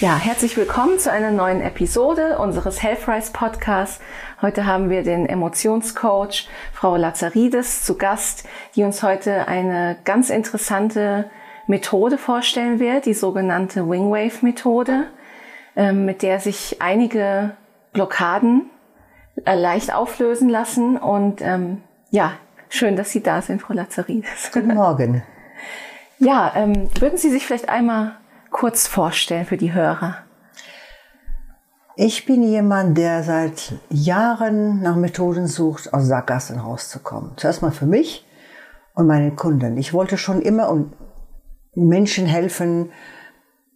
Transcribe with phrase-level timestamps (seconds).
[0.00, 3.98] Ja, herzlich willkommen zu einer neuen Episode unseres Healthrise Podcasts.
[4.40, 8.46] Heute haben wir den Emotionscoach Frau Lazaridis zu Gast,
[8.76, 11.28] die uns heute eine ganz interessante
[11.66, 15.08] Methode vorstellen wird, die sogenannte Wingwave Methode,
[15.74, 17.56] ähm, mit der sich einige
[17.92, 18.70] Blockaden
[19.46, 20.96] äh, leicht auflösen lassen.
[20.96, 22.34] Und ähm, ja,
[22.68, 24.52] schön, dass Sie da sind, Frau Lazaridis.
[24.52, 25.24] Guten Morgen.
[26.20, 28.17] Ja, ähm, würden Sie sich vielleicht einmal
[28.50, 30.16] kurz vorstellen für die Hörer?
[31.96, 37.32] Ich bin jemand, der seit Jahren nach Methoden sucht, aus Sackgassen rauszukommen.
[37.36, 38.24] Zuerst mal für mich
[38.94, 39.76] und meine Kunden.
[39.76, 40.84] Ich wollte schon immer
[41.74, 42.90] Menschen helfen,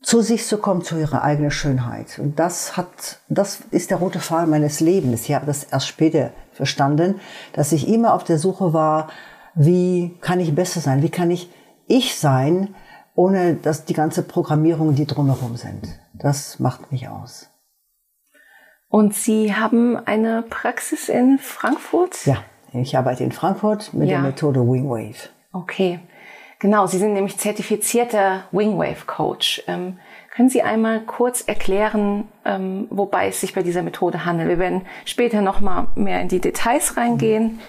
[0.03, 2.19] zu sich zu kommen, zu ihrer eigenen Schönheit.
[2.19, 5.29] Und das hat, das ist der rote Faden meines Lebens.
[5.29, 7.21] Ich habe das erst später verstanden,
[7.53, 9.09] dass ich immer auf der Suche war,
[9.55, 11.03] wie kann ich besser sein?
[11.03, 11.51] Wie kann ich
[11.87, 12.75] ich sein,
[13.15, 15.99] ohne dass die ganze Programmierung, die drumherum sind.
[16.15, 17.51] Das macht mich aus.
[18.89, 22.27] Und Sie haben eine Praxis in Frankfurt?
[22.27, 22.39] Ja,
[22.73, 24.17] ich arbeite in Frankfurt mit ja.
[24.17, 25.31] der Methode Wingwave.
[25.53, 26.01] Okay,
[26.59, 26.87] genau.
[26.87, 29.63] Sie sind nämlich zertifizierter Wingwave Coach.
[29.67, 29.99] Ähm,
[30.35, 34.49] können Sie einmal kurz erklären, ähm, wobei es sich bei dieser Methode handelt?
[34.49, 37.61] Wir werden später noch mal mehr in die Details reingehen,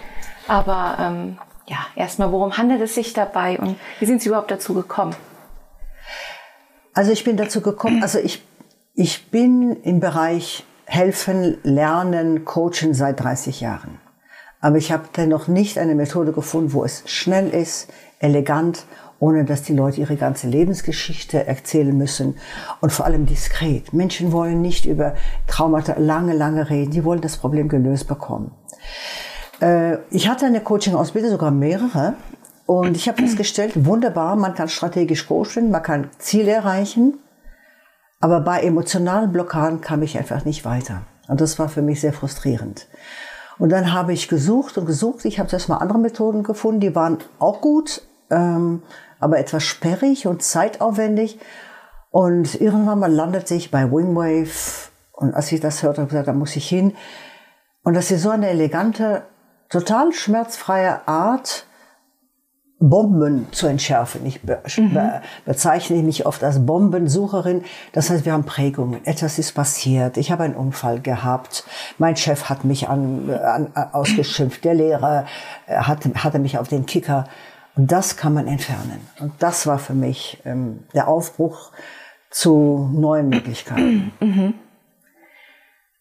[0.48, 4.74] aber ähm, ja, erstmal, worum handelt es sich dabei und wie sind Sie überhaupt dazu
[4.74, 5.14] gekommen?
[6.94, 8.42] Also ich bin dazu gekommen, also ich,
[8.94, 13.98] ich bin im Bereich Helfen, Lernen, Coachen seit 30 Jahren.
[14.60, 17.88] Aber ich habe dennoch nicht eine Methode gefunden, wo es schnell ist,
[18.20, 18.86] elegant,
[19.18, 22.36] ohne dass die Leute ihre ganze Lebensgeschichte erzählen müssen
[22.80, 23.92] und vor allem diskret.
[23.92, 25.14] Menschen wollen nicht über
[25.48, 28.52] Traumata lange, lange reden, die wollen das Problem gelöst bekommen.
[29.60, 32.14] Äh, ich hatte eine Coaching-Ausbildung, sogar mehrere,
[32.66, 37.18] und ich habe festgestellt, wunderbar, man kann strategisch coachen, man kann Ziele erreichen,
[38.20, 41.02] aber bei emotionalen Blockaden kam ich einfach nicht weiter.
[41.28, 42.86] Und das war für mich sehr frustrierend.
[43.58, 45.24] Und dann habe ich gesucht und gesucht.
[45.24, 48.82] Ich habe erstmal andere Methoden gefunden, die waren auch gut, ähm,
[49.20, 51.38] aber etwas sperrig und zeitaufwendig.
[52.10, 54.90] Und irgendwann mal landete ich bei Wingwave.
[55.12, 56.94] Und als ich das hörte, habe ich gesagt, da muss ich hin.
[57.82, 59.22] Und das ist so eine elegante,
[59.68, 61.66] total schmerzfreie Art,
[62.88, 64.24] Bomben zu entschärfen.
[64.26, 64.94] Ich be mhm.
[64.94, 67.64] be bezeichne mich oft als Bombensucherin.
[67.92, 69.04] Das heißt, wir haben Prägungen.
[69.06, 70.16] Etwas ist passiert.
[70.16, 71.64] Ich habe einen Unfall gehabt.
[71.98, 74.64] Mein Chef hat mich an, an, ausgeschimpft.
[74.64, 75.26] Der Lehrer
[75.66, 77.26] äh, hat, hatte mich auf den Kicker.
[77.76, 79.00] Und das kann man entfernen.
[79.20, 81.72] Und das war für mich ähm, der Aufbruch
[82.30, 84.12] zu neuen Möglichkeiten.
[84.20, 84.54] Mhm.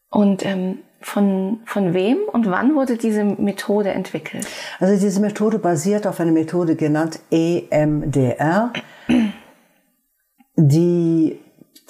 [0.09, 4.47] Und ähm, von, von wem und wann wurde diese Methode entwickelt?
[4.79, 8.71] Also diese Methode basiert auf einer Methode genannt EMDR,
[10.55, 11.39] die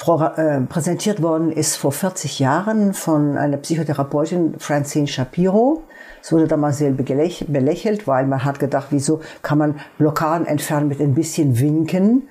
[0.05, 5.83] äh, präsentiert worden ist vor 40 Jahren von einer Psychotherapeutin Francine Shapiro.
[6.21, 10.99] Es wurde damals sehr belächelt, weil man hat gedacht, wieso kann man Blockaden entfernen mit
[10.99, 12.27] ein bisschen Winken.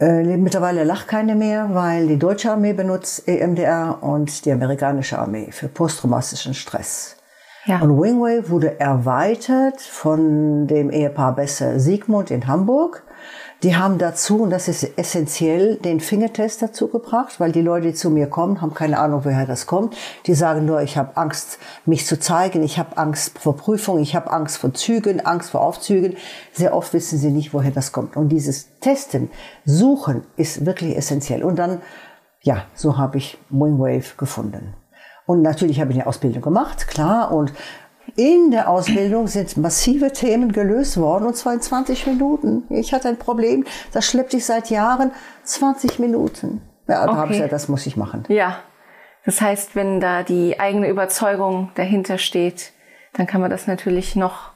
[0.00, 5.50] Äh, mittlerweile lacht keine mehr, weil die deutsche Armee benutzt EMDR und die amerikanische Armee
[5.50, 7.16] für posttraumatischen Stress.
[7.66, 7.80] Ja.
[7.80, 13.04] Und Wingwave wurde erweitert von dem Ehepaar Besser Siegmund in Hamburg
[13.62, 17.94] die haben dazu, und das ist essentiell, den Fingertest dazu gebracht, weil die Leute, die
[17.94, 19.94] zu mir kommen, haben keine Ahnung, woher das kommt.
[20.26, 24.16] Die sagen nur, ich habe Angst, mich zu zeigen, ich habe Angst vor Prüfungen, ich
[24.16, 26.16] habe Angst vor Zügen, Angst vor Aufzügen.
[26.52, 28.16] Sehr oft wissen sie nicht, woher das kommt.
[28.16, 29.30] Und dieses Testen,
[29.66, 31.44] Suchen ist wirklich essentiell.
[31.44, 31.82] Und dann,
[32.42, 34.74] ja, so habe ich Wingwave gefunden.
[35.26, 37.30] Und natürlich habe ich eine Ausbildung gemacht, klar.
[37.30, 37.52] Und
[38.16, 42.64] in der Ausbildung sind massive Themen gelöst worden und zwar in 20 Minuten.
[42.70, 45.12] Ich hatte ein Problem, das schleppte ich seit Jahren
[45.44, 46.62] 20 Minuten.
[46.88, 47.16] Ja, da okay.
[47.16, 48.24] habe ich gesagt, das muss ich machen.
[48.28, 48.60] Ja.
[49.24, 52.72] Das heißt, wenn da die eigene Überzeugung dahinter steht,
[53.12, 54.52] dann kann man das natürlich noch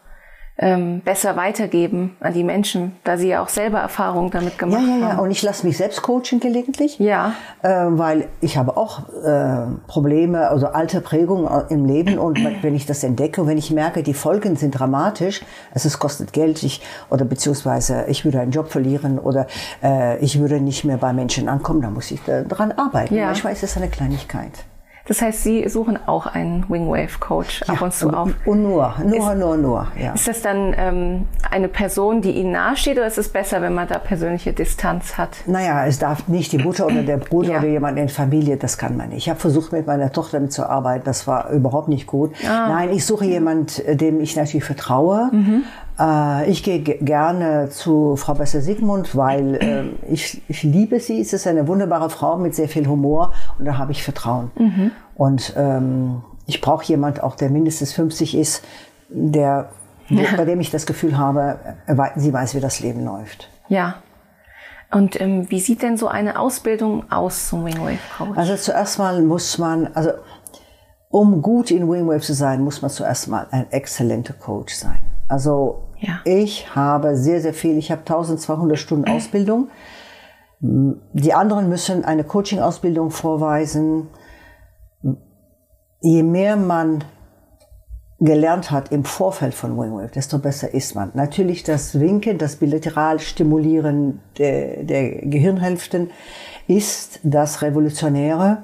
[0.57, 5.01] ähm, besser weitergeben an die Menschen, da sie ja auch selber Erfahrungen damit gemacht haben.
[5.01, 5.19] Ja, ja, ja.
[5.19, 6.99] Und ich lasse mich selbst coachen gelegentlich.
[7.01, 7.33] Ja.
[7.63, 12.19] Äh, weil ich habe auch äh, Probleme, also alte Prägungen im Leben.
[12.19, 15.43] Und wenn ich das entdecke, wenn ich merke, die Folgen sind dramatisch,
[15.73, 16.81] also es kostet Geld, ich,
[17.11, 19.47] oder beziehungsweise ich würde einen Job verlieren oder
[19.83, 23.15] äh, ich würde nicht mehr bei Menschen ankommen, dann muss ich daran arbeiten.
[23.15, 23.27] Ja.
[23.27, 24.53] Manchmal ist es eine Kleinigkeit.
[25.07, 28.31] Das heißt, Sie suchen auch einen Wingwave-Coach ab ja, und zu auf.
[28.47, 29.87] Und nur, nur, ist, nur, nur.
[30.01, 30.15] Ja.
[30.15, 33.87] Ist das dann ähm, eine Person, die Ihnen nahesteht, oder ist es besser, wenn man
[33.87, 35.37] da persönliche Distanz hat?
[35.47, 37.59] Naja, es darf nicht die Mutter oder der Bruder ja.
[37.59, 39.19] oder jemand in der Familie, das kann man nicht.
[39.19, 42.33] Ich habe versucht, mit meiner Tochter mitzuarbeiten, das war überhaupt nicht gut.
[42.49, 42.69] Ah.
[42.69, 45.29] Nein, ich suche jemand, dem ich natürlich vertraue.
[45.33, 45.65] Mhm.
[45.99, 51.21] Äh, ich gehe gerne zu Frau Besser-Sigmund, weil äh, ich, ich liebe sie.
[51.21, 54.51] Es ist eine wunderbare Frau mit sehr viel Humor und da habe ich Vertrauen.
[54.57, 54.91] Mhm.
[55.15, 58.65] Und ähm, ich brauche jemand auch, der mindestens 50 ist,
[59.09, 59.71] der,
[60.09, 60.23] ja.
[60.37, 61.59] bei dem ich das Gefühl habe,
[62.17, 63.49] sie weiß, wie das Leben läuft.
[63.69, 63.97] Ja.
[64.91, 68.37] Und ähm, wie sieht denn so eine Ausbildung aus zum Wingwave Coach?
[68.37, 70.11] Also zuerst mal muss man, also
[71.09, 75.01] um gut in Wingwave zu sein, muss man zuerst mal ein exzellenter Coach sein.
[75.35, 76.21] Also ja.
[76.25, 79.69] ich habe sehr, sehr viel, ich habe 1200 Stunden Ausbildung.
[80.61, 84.11] Die anderen müssen eine Coaching-Ausbildung vorweisen.
[86.01, 87.03] Je mehr man
[88.21, 91.11] gelernt hat im Vorfeld von Wingwave, desto besser ist man.
[91.15, 96.13] Natürlich das Winken, das bilateral Stimulieren der, der Gehirnhälften
[96.69, 98.63] ist das Revolutionäre.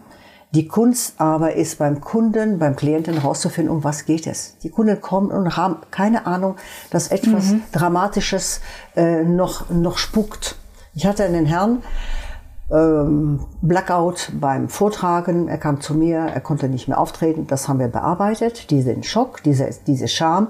[0.52, 4.56] Die Kunst aber ist beim Kunden, beim Klienten herauszufinden, um was geht es.
[4.58, 6.56] Die Kunden kommen und haben keine Ahnung,
[6.90, 7.62] dass etwas mhm.
[7.70, 8.60] Dramatisches
[8.96, 10.56] äh, noch, noch spukt.
[10.94, 11.82] Ich hatte einen Herrn,
[12.72, 15.48] ähm, Blackout beim Vortragen.
[15.48, 17.46] Er kam zu mir, er konnte nicht mehr auftreten.
[17.46, 20.48] Das haben wir bearbeitet, diesen Schock, diese, diese Scham.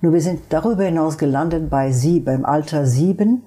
[0.00, 3.42] Nur wir sind darüber hinaus gelandet bei sie, beim Alter sieben,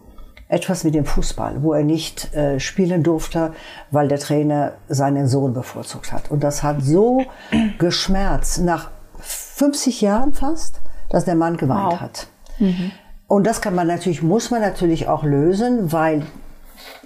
[0.54, 3.54] etwas mit dem Fußball, wo er nicht äh, spielen durfte,
[3.92, 6.30] weil der Trainer seinen Sohn bevorzugt hat.
[6.30, 7.24] Und das hat so
[7.80, 10.80] geschmerzt, nach 50 Jahren fast,
[11.10, 12.00] dass der Mann geweint wow.
[12.00, 12.28] hat.
[12.60, 12.92] Mhm.
[13.28, 16.24] Und das kann man natürlich, muss man natürlich auch lösen, weil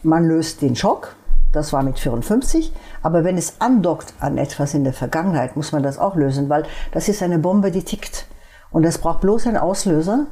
[0.04, 1.16] man löst den Schock.
[1.54, 2.74] Das war mit 54.
[3.02, 6.66] Aber wenn es andockt an etwas in der Vergangenheit, muss man das auch lösen, weil
[6.92, 8.28] das ist eine Bombe, die tickt.
[8.72, 10.26] Und es braucht bloß einen Auslöser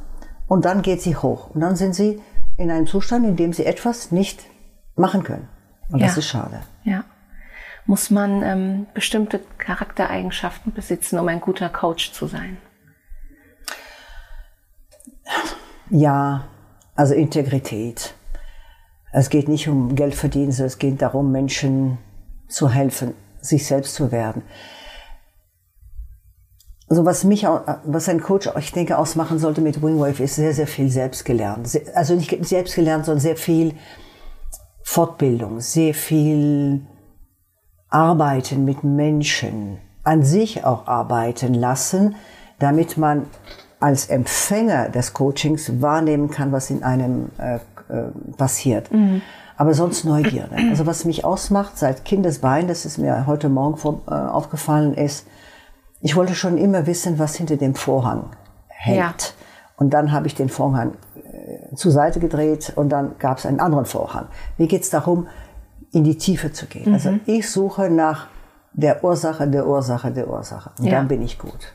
[0.48, 1.48] und dann geht sie hoch.
[1.54, 2.20] Und dann sind sie
[2.56, 4.44] in einem Zustand, in dem sie etwas nicht
[4.94, 5.48] machen können.
[5.90, 6.06] Und ja.
[6.06, 6.60] das ist schade.
[6.84, 7.04] Ja.
[7.84, 12.56] Muss man ähm, bestimmte Charaktereigenschaften besitzen, um ein guter Coach zu sein?
[15.90, 16.48] Ja,
[16.96, 18.14] also Integrität.
[19.12, 21.98] Es geht nicht um Geld verdienen, sondern es geht darum, Menschen
[22.48, 24.42] zu helfen, sich selbst zu werden.
[26.88, 30.68] Also was mich, was ein Coach, ich denke, ausmachen sollte mit Wingwave, ist sehr, sehr
[30.68, 31.68] viel selbst gelernt.
[31.94, 33.74] Also nicht selbst gelernt, sondern sehr viel
[34.84, 36.86] Fortbildung, sehr viel
[37.88, 42.14] Arbeiten mit Menschen, an sich auch arbeiten lassen,
[42.60, 43.26] damit man
[43.80, 48.92] als Empfänger des Coachings wahrnehmen kann, was in einem äh, äh, passiert.
[48.92, 49.22] Mhm.
[49.56, 50.56] Aber sonst Neugierde.
[50.70, 55.26] Also was mich ausmacht seit Kindesbein, das ist mir heute Morgen vor, äh, aufgefallen ist,
[56.06, 58.30] ich wollte schon immer wissen, was hinter dem Vorhang
[58.68, 58.96] hängt.
[58.96, 59.14] Ja.
[59.76, 63.58] Und dann habe ich den Vorhang äh, zur Seite gedreht und dann gab es einen
[63.58, 64.28] anderen Vorhang.
[64.56, 65.26] Mir geht es darum,
[65.90, 66.94] in die Tiefe zu gehen.
[66.94, 67.20] Also mhm.
[67.26, 68.28] Also ich suche nach
[68.72, 70.70] der Ursache, der Ursache, der Ursache.
[70.78, 70.92] Und ja.
[70.92, 71.74] dann bin ich gut.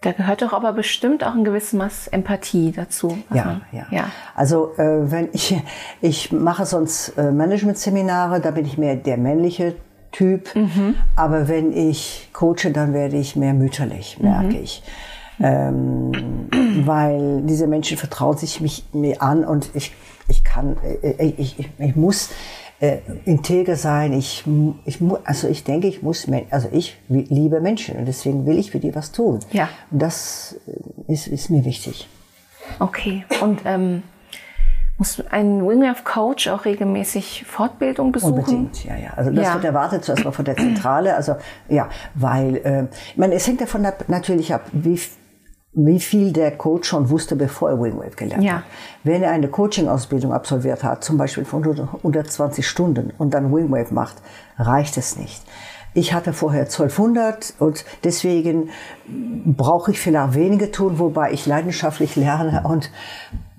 [0.00, 3.16] Da gehört doch aber bestimmt auch ein gewisses Maß Empathie dazu.
[3.32, 4.04] Ja, ja, ja.
[4.34, 5.56] Also äh, wenn ich
[6.00, 9.76] ich mache sonst äh, Management-Seminare, da bin ich mehr der männliche
[10.12, 10.54] Typ.
[10.54, 10.96] Mhm.
[11.16, 14.62] Aber wenn ich coache, dann werde ich mehr mütterlich, merke mhm.
[14.62, 14.82] ich.
[15.42, 16.12] Ähm,
[16.84, 19.92] weil diese Menschen vertrauen sich mich, mir an und ich,
[20.28, 22.30] ich kann, äh, ich, ich, ich muss
[22.80, 24.12] äh, integer sein.
[24.12, 24.44] Ich,
[24.84, 28.80] ich, also ich denke, ich muss, also ich liebe Menschen und deswegen will ich für
[28.80, 29.40] die was tun.
[29.52, 29.68] Ja.
[29.90, 30.56] Und das
[31.06, 32.08] ist, ist mir wichtig.
[32.78, 33.24] Okay.
[33.40, 34.02] Und ähm,
[35.00, 38.34] muss ein Wingwave Coach auch regelmäßig Fortbildung besuchen?
[38.34, 39.10] Unbedingt, ja, ja.
[39.16, 39.54] Also das ja.
[39.54, 41.16] wird erwartet zuerst mal von der Zentrale.
[41.16, 41.36] Also
[41.68, 45.00] ja, weil, äh, ich meine, es hängt davon ab, natürlich ab, wie
[45.72, 48.56] wie viel der Coach schon wusste, bevor er Wingwave gelernt ja.
[48.56, 48.62] hat.
[49.04, 54.16] Wenn er eine Coaching-Ausbildung absolviert hat, zum Beispiel von 120 Stunden und dann Wingwave macht,
[54.58, 55.42] reicht es nicht.
[55.94, 58.70] Ich hatte vorher 1200 und deswegen
[59.06, 62.90] brauche ich vielleicht weniger tun, wobei ich leidenschaftlich lerne und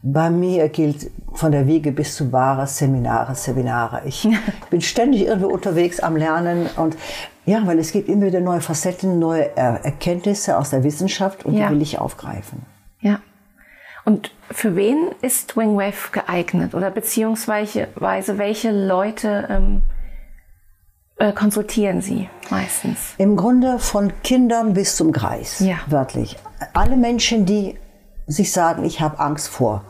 [0.04, 4.02] bei mir gilt von der Wiege bis zu Wahre Seminare, Seminare.
[4.06, 4.28] Ich
[4.70, 6.98] bin ständig irgendwo unterwegs am Lernen und
[7.46, 11.68] ja, weil es gibt immer wieder neue Facetten, neue Erkenntnisse aus der Wissenschaft und ja.
[11.68, 12.64] die will ich aufgreifen.
[13.00, 13.20] Ja.
[14.06, 19.84] Und für wen ist Wingwave geeignet oder beziehungsweise welche Leute ähm,
[21.18, 23.14] äh, konsultieren Sie meistens?
[23.18, 25.78] Im Grunde von Kindern bis zum Greis, ja.
[25.88, 26.38] wörtlich.
[26.74, 27.76] Alle Menschen, die
[28.32, 29.84] sich sagen, ich habe Angst vor.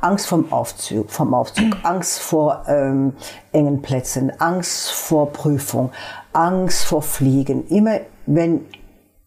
[0.00, 3.14] Angst vom Aufzug, vom Aufzug Angst vor ähm,
[3.52, 5.90] engen Plätzen, Angst vor Prüfung,
[6.32, 7.66] Angst vor Fliegen.
[7.68, 8.66] Immer wenn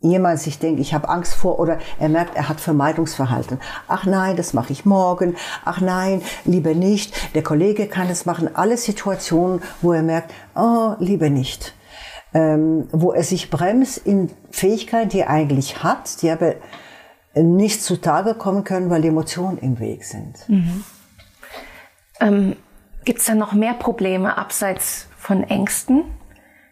[0.02, 3.60] jemand sich denkt, ich habe Angst vor oder er merkt, er hat Vermeidungsverhalten.
[3.88, 5.36] Ach nein, das mache ich morgen.
[5.66, 7.36] Ach nein, lieber nicht.
[7.36, 8.56] Der Kollege kann es machen.
[8.56, 11.76] Alle Situationen, wo er merkt, oh, lieber nicht.
[12.34, 16.54] Ähm, wo er sich bremst in Fähigkeiten, die er eigentlich hat, die aber
[17.36, 20.38] nicht zutage kommen können, weil die Emotionen im Weg sind.
[20.48, 20.84] Mhm.
[22.20, 22.56] Ähm,
[23.06, 26.04] Gibt es da noch mehr Probleme abseits von Ängsten,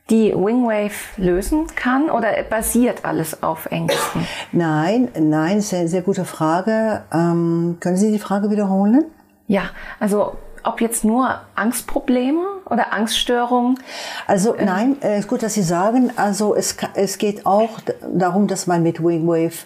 [0.10, 4.28] die Wingwave lösen kann oder basiert alles auf Ängsten?
[4.52, 7.04] Nein, nein, sehr, sehr gute Frage.
[7.14, 9.06] Ähm, können Sie die Frage wiederholen?
[9.48, 9.64] Ja,
[10.00, 13.80] also ob jetzt nur Angstprobleme oder Angststörungen?
[14.28, 16.12] Also ähm, nein, es äh, ist gut, dass Sie sagen.
[16.18, 17.80] Also es, es geht auch
[18.14, 19.66] darum, dass man mit Wingwave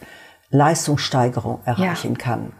[0.52, 2.18] Leistungssteigerung erreichen ja.
[2.18, 2.54] kann.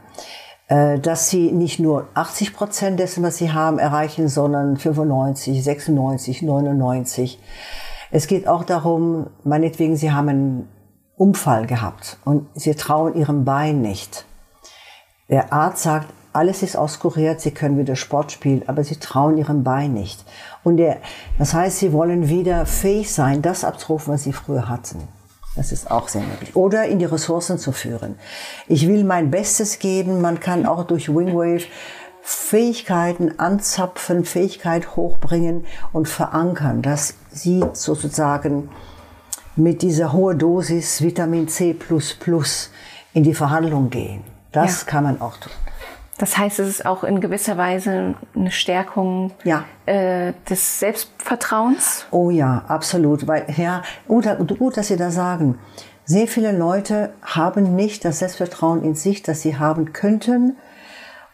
[0.72, 6.42] Äh, dass sie nicht nur 80 Prozent dessen, was sie haben, erreichen, sondern 95, 96,
[6.42, 7.40] 99.
[8.10, 10.70] Es geht auch darum, meinetwegen, sie haben einen
[11.18, 14.26] Unfall gehabt und sie trauen ihrem Bein nicht.
[15.30, 19.64] Der Arzt sagt, alles ist auskuriert, sie können wieder Sport spielen, aber sie trauen ihrem
[19.64, 20.24] Bein nicht.
[20.64, 20.98] Und der,
[21.38, 25.08] das heißt, sie wollen wieder fähig sein, das abzurufen, was sie früher hatten.
[25.56, 26.56] Das ist auch sehr möglich.
[26.56, 28.18] Oder in die Ressourcen zu führen.
[28.68, 30.22] Ich will mein Bestes geben.
[30.22, 31.66] Man kann auch durch Wingwave
[32.22, 38.70] Fähigkeiten anzapfen, Fähigkeit hochbringen und verankern, dass sie sozusagen
[39.56, 41.76] mit dieser hohen Dosis Vitamin C
[43.14, 44.24] in die Verhandlung gehen.
[44.52, 44.88] Das ja.
[44.88, 45.52] kann man auch tun.
[46.22, 49.66] Das heißt, es ist auch in gewisser Weise eine Stärkung ja.
[49.88, 52.06] äh, des Selbstvertrauens?
[52.12, 53.28] Oh ja, absolut.
[53.28, 54.28] Weil, ja, gut,
[54.60, 55.58] gut, dass Sie das sagen.
[56.06, 60.58] Sehr viele Leute haben nicht das Selbstvertrauen in sich, das sie haben könnten.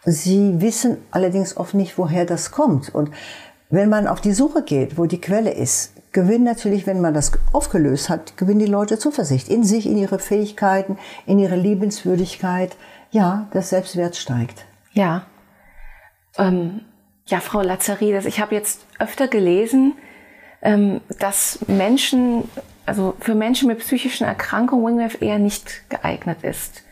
[0.06, 2.94] Sie wissen allerdings oft nicht, woher das kommt.
[2.94, 3.10] Und
[3.68, 7.32] wenn man auf die Suche geht, wo die Quelle ist, gewinnen natürlich, wenn man das
[7.52, 12.74] aufgelöst hat, gewinnen die Leute Zuversicht in sich, in ihre Fähigkeiten, in ihre Liebenswürdigkeit.
[13.10, 14.64] Ja, der Selbstwert steigt.
[14.98, 15.22] Ja.
[16.36, 16.80] Ähm,
[17.26, 19.94] ja, Frau Lazarides, ich habe jetzt öfter gelesen,
[20.60, 22.48] ähm, dass Menschen,
[22.84, 26.82] also für Menschen mit psychischen Erkrankungen Wingwave eher nicht geeignet ist.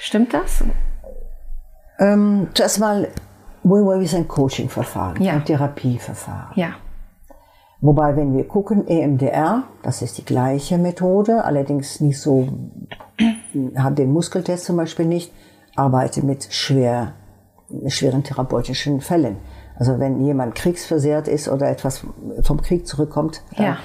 [0.00, 0.64] Stimmt das?
[1.98, 3.08] Ähm, zuerst mal,
[3.64, 5.34] Wingwave ist ein Coaching-Verfahren, ja.
[5.34, 6.52] ein Therapieverfahren.
[6.54, 6.76] Ja.
[7.82, 12.48] Wobei, wenn wir gucken, EMDR, das ist die gleiche Methode, allerdings nicht so,
[13.76, 15.30] hat den Muskeltest zum Beispiel nicht,
[15.76, 17.14] arbeite mit schwer,
[17.88, 19.36] schweren therapeutischen Fällen.
[19.76, 22.06] Also wenn jemand kriegsversehrt ist oder etwas
[22.42, 23.76] vom Krieg zurückkommt, dann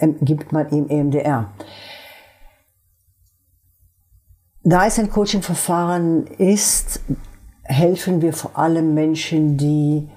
[0.00, 0.08] ja.
[0.20, 1.52] gibt man ihm EMDR.
[4.62, 7.00] Da es ein Coaching-Verfahren ist,
[7.62, 10.08] helfen wir vor allem Menschen, die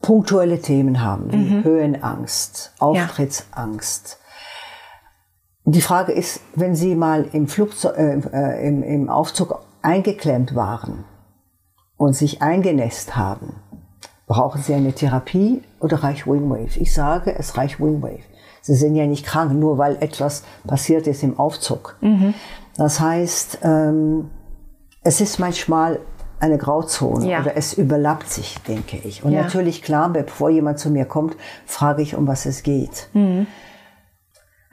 [0.00, 1.64] punktuelle Themen haben, wie mhm.
[1.64, 4.20] Höhenangst, Auftrittsangst,
[5.64, 11.04] die Frage ist, wenn Sie mal im, Flugzeug, äh, äh, im, im Aufzug eingeklemmt waren
[11.96, 13.54] und sich eingenässt haben,
[14.26, 16.78] brauchen Sie eine Therapie oder reicht Wingwave?
[16.78, 18.24] Ich sage, es reicht Wingwave.
[18.60, 21.96] Sie sind ja nicht krank, nur weil etwas passiert ist im Aufzug.
[22.00, 22.34] Mhm.
[22.76, 24.30] Das heißt, ähm,
[25.02, 26.00] es ist manchmal
[26.40, 27.40] eine Grauzone ja.
[27.40, 29.24] oder es überlappt sich, denke ich.
[29.24, 29.42] Und ja.
[29.42, 33.08] natürlich klar, bevor jemand zu mir kommt, frage ich, um was es geht.
[33.12, 33.46] Mhm.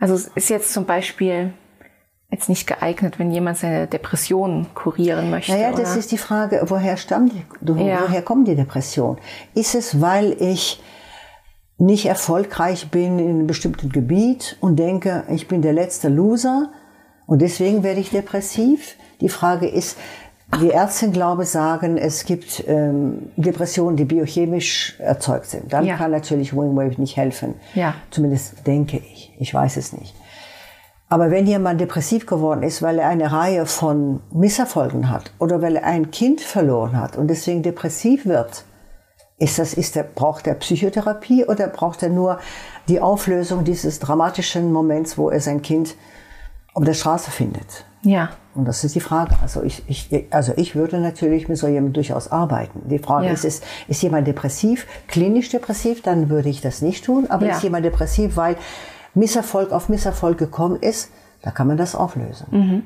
[0.02, 1.54] Also es ist jetzt zum Beispiel
[2.32, 5.52] jetzt nicht geeignet, wenn jemand seine Depressionen kurieren möchte.
[5.52, 8.02] Naja, das ist die Frage, woher stammt die, ja.
[8.02, 9.20] woher kommt die Depression?
[9.54, 10.82] Ist es, weil ich
[11.78, 16.72] nicht erfolgreich bin in einem bestimmten Gebiet und denke, ich bin der letzte Loser
[17.28, 18.96] und deswegen werde ich depressiv?
[19.20, 20.00] Die Frage ist,
[20.60, 25.72] die Ärzte, glaube ich, sagen, es gibt ähm, Depressionen, die biochemisch erzeugt sind.
[25.72, 25.96] Dann ja.
[25.96, 27.56] kann natürlich Wingwave nicht helfen.
[27.74, 27.94] Ja.
[28.10, 29.34] Zumindest denke ich.
[29.40, 30.14] Ich weiß es nicht.
[31.10, 35.76] Aber wenn jemand depressiv geworden ist, weil er eine Reihe von Misserfolgen hat oder weil
[35.76, 38.64] er ein Kind verloren hat und deswegen depressiv wird,
[39.38, 42.40] ist das, ist der, braucht er Psychotherapie oder braucht er nur
[42.88, 45.96] die Auflösung dieses dramatischen Moments, wo er sein Kind
[46.74, 47.86] auf der Straße findet?
[48.04, 48.30] Ja.
[48.54, 49.36] Und das ist die Frage.
[49.42, 52.82] Also ich, ich, also ich würde natürlich mit so jemandem durchaus arbeiten.
[52.90, 53.34] Die Frage ja.
[53.34, 57.28] ist, ist, ist jemand depressiv, klinisch depressiv, dann würde ich das nicht tun.
[57.30, 57.56] Aber ja.
[57.56, 58.58] ist jemand depressiv, weil
[59.14, 62.48] Misserfolg auf Misserfolg gekommen ist, da kann man das auflösen.
[62.52, 62.84] Mhm.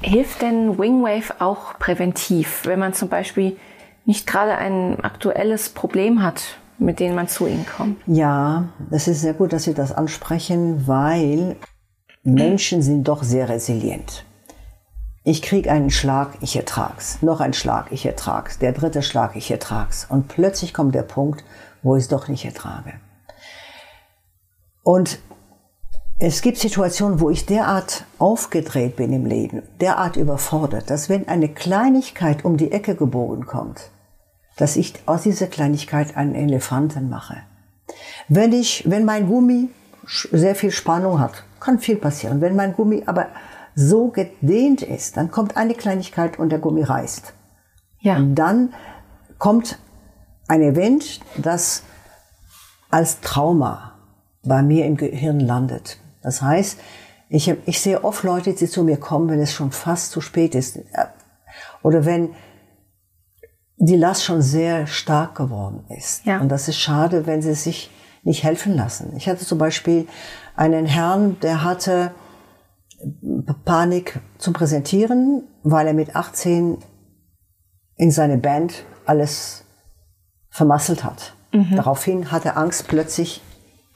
[0.00, 3.56] Hilft denn Wingwave auch präventiv, wenn man zum Beispiel
[4.04, 8.00] nicht gerade ein aktuelles Problem hat, mit dem man zu Ihnen kommt?
[8.06, 11.56] Ja, das ist sehr gut, dass Sie das ansprechen, weil
[12.26, 14.24] Menschen sind doch sehr resilient.
[15.24, 17.20] Ich krieg einen Schlag, ich ertrag's.
[17.20, 18.58] Noch ein Schlag, ich ertrag's.
[18.58, 20.06] Der dritte Schlag, ich ertrag's.
[20.08, 21.44] Und plötzlich kommt der Punkt,
[21.82, 22.94] wo ich es doch nicht ertrage.
[24.82, 25.18] Und
[26.18, 31.50] es gibt Situationen, wo ich derart aufgedreht bin im Leben, derart überfordert, dass wenn eine
[31.50, 33.90] Kleinigkeit um die Ecke gebogen kommt,
[34.56, 37.42] dass ich aus dieser Kleinigkeit einen Elefanten mache.
[38.28, 39.68] Wenn ich, wenn mein Gummi
[40.06, 42.40] sehr viel Spannung hat, kann viel passieren.
[42.40, 43.28] Wenn mein Gummi aber
[43.74, 47.32] so gedehnt ist, dann kommt eine Kleinigkeit und der Gummi reißt.
[48.00, 48.16] Ja.
[48.16, 48.74] Und dann
[49.38, 49.78] kommt
[50.46, 51.82] ein Event, das
[52.90, 53.94] als Trauma
[54.44, 55.98] bei mir im Gehirn landet.
[56.22, 56.78] Das heißt,
[57.30, 60.54] ich, ich sehe oft Leute, die zu mir kommen, wenn es schon fast zu spät
[60.54, 60.78] ist.
[61.82, 62.34] Oder wenn
[63.76, 66.24] die Last schon sehr stark geworden ist.
[66.26, 66.40] Ja.
[66.40, 67.90] Und das ist schade, wenn sie sich
[68.22, 69.14] nicht helfen lassen.
[69.16, 70.06] Ich hatte zum Beispiel
[70.56, 72.12] einen Herrn, der hatte
[73.64, 76.78] Panik zum Präsentieren, weil er mit 18
[77.96, 79.64] in seine Band alles
[80.50, 81.34] vermasselt hat.
[81.52, 81.76] Mhm.
[81.76, 83.42] Daraufhin hatte er Angst, plötzlich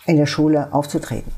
[0.07, 1.33] in der Schule aufzutreten.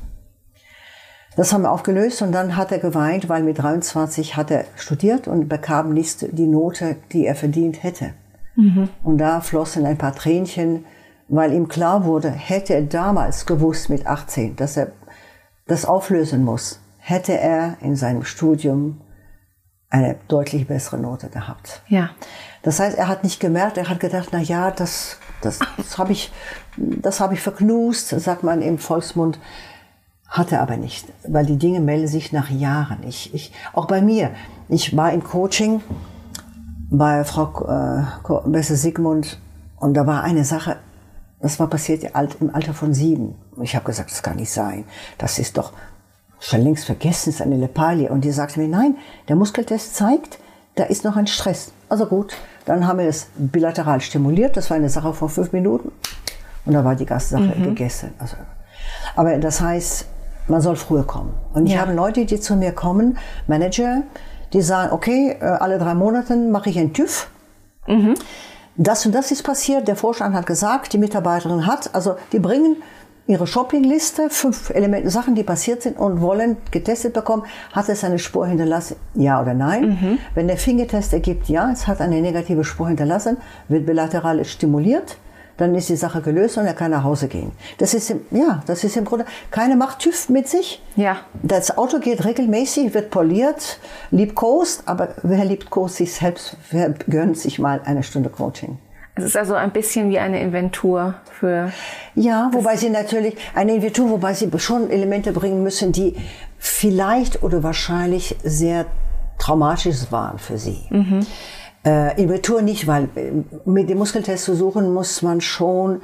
[1.35, 5.27] Das haben wir aufgelöst und dann hat er geweint, weil mit 23 hat er studiert
[5.27, 8.13] und bekam nicht die Note, die er verdient hätte.
[8.55, 8.89] Mhm.
[9.03, 10.85] Und da flossen ein paar Tränchen,
[11.29, 14.91] weil ihm klar wurde, hätte er damals gewusst mit 18, dass er
[15.67, 19.01] das auflösen muss, hätte er in seinem Studium
[19.89, 21.81] eine deutlich bessere Note gehabt.
[21.87, 22.11] Ja.
[22.63, 26.13] Das heißt, er hat nicht gemerkt, er hat gedacht, na ja, das, das, das habe
[26.13, 26.31] ich,
[26.77, 29.39] das habe ich verknust, sagt man im Volksmund.
[30.27, 33.03] Hat er aber nicht, weil die Dinge melden sich nach Jahren.
[33.05, 34.31] Ich, ich, auch bei mir.
[34.69, 35.81] Ich war im Coaching
[36.89, 39.41] bei Frau äh, Besse Sigmund
[39.75, 40.77] und da war eine Sache,
[41.41, 42.03] das war passiert
[42.39, 43.35] im Alter von sieben.
[43.61, 44.85] Ich habe gesagt, das kann nicht sein.
[45.17, 45.73] Das ist doch
[46.39, 48.09] schon längst vergessen, das ist eine Leppalie.
[48.09, 50.39] Und die sagte mir, nein, der Muskeltest zeigt,
[50.75, 51.73] da ist noch ein Stress.
[51.89, 54.55] Also gut, dann haben wir das bilateral stimuliert.
[54.55, 55.91] Das war eine Sache von fünf Minuten.
[56.65, 57.63] Und da war die ganze Sache mhm.
[57.63, 58.13] gegessen.
[58.19, 58.37] Also,
[59.15, 60.05] aber das heißt,
[60.47, 61.33] man soll früher kommen.
[61.53, 63.17] Und ich habe Leute, die zu mir kommen,
[63.47, 64.03] Manager,
[64.53, 67.29] die sagen, okay, äh, alle drei Monate mache ich einen TÜV.
[67.87, 68.15] Mhm.
[68.77, 69.87] Das und das ist passiert.
[69.87, 72.77] Der Vorstand hat gesagt, die Mitarbeiterin hat, also die bringen
[73.27, 78.19] ihre Shoppingliste, fünf Elemente, Sachen, die passiert sind und wollen getestet bekommen, hat es eine
[78.19, 79.89] Spur hinterlassen, ja oder nein.
[79.89, 80.17] Mhm.
[80.33, 85.17] Wenn der Fingertest ergibt, ja, es hat eine negative Spur hinterlassen, wird bilateral stimuliert,
[85.61, 87.51] dann ist die Sache gelöst und er kann nach Hause gehen.
[87.77, 90.81] Das ist, im, ja, das ist im Grunde, keine macht TÜV mit sich.
[90.95, 91.17] Ja.
[91.43, 97.59] Das Auto geht regelmäßig, wird poliert, liebkost, aber wer liebkost sich selbst, wer gönnt sich
[97.59, 98.79] mal eine Stunde Coaching?
[99.13, 101.71] Es ist also ein bisschen wie eine Inventur für.
[102.15, 106.15] Ja, wobei sie natürlich, eine Inventur, wobei sie schon Elemente bringen müssen, die
[106.57, 108.85] vielleicht oder wahrscheinlich sehr
[109.37, 110.85] traumatisch waren für sie.
[110.89, 111.25] Mhm.
[111.83, 113.31] Äh, Inventur nicht, weil äh,
[113.65, 116.01] mit dem Muskeltest zu suchen muss man schon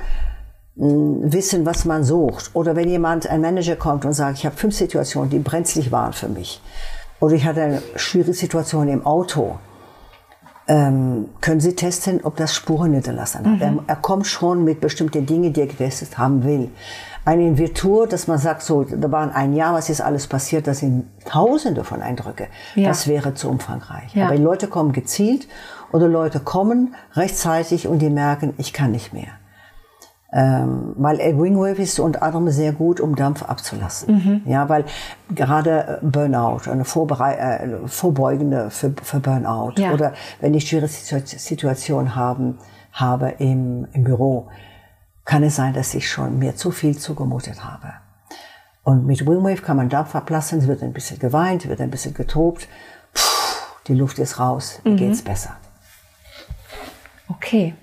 [0.75, 2.51] mm, wissen, was man sucht.
[2.53, 6.13] Oder wenn jemand, ein Manager kommt und sagt, ich habe fünf Situationen, die brenzlig waren
[6.13, 6.61] für mich.
[7.19, 9.59] Oder ich hatte eine schwierige Situation im Auto
[10.67, 13.45] ähm, können Sie testen, ob das Spuren hinterlassen hat.
[13.45, 13.61] Mhm.
[13.61, 16.69] Er, er, kommt schon mit bestimmten Dingen, die er getestet haben will.
[17.23, 20.79] Eine Inventur, dass man sagt, so, da waren ein Jahr, was ist alles passiert, das
[20.79, 22.47] sind Tausende von Eindrücke.
[22.75, 22.89] Ja.
[22.89, 24.13] Das wäre zu umfangreich.
[24.13, 24.27] Ja.
[24.27, 25.47] Aber die Leute kommen gezielt
[25.91, 29.27] oder Leute kommen rechtzeitig und die merken, ich kann nicht mehr.
[30.33, 34.15] Ähm, weil Wingwave ist unter anderem sehr gut, um Dampf abzulassen.
[34.15, 34.41] Mhm.
[34.45, 34.83] Ja, weil
[35.33, 39.93] gerade äh, Burnout, eine Vorbere äh, vorbeugende für, für Burnout ja.
[39.93, 42.57] oder wenn ich schwierige Situation haben,
[42.91, 44.49] habe im, im Büro,
[45.23, 47.93] kann es sein, dass ich schon mir zu viel zugemutet habe.
[48.83, 52.13] Und mit Wingwave kann man Dampf ablassen, es wird ein bisschen geweint, wird ein bisschen
[52.13, 52.67] getobt,
[53.13, 53.21] Puh,
[53.87, 54.97] die Luft ist raus, mhm.
[54.97, 55.55] geht's besser.
[57.29, 57.75] Okay.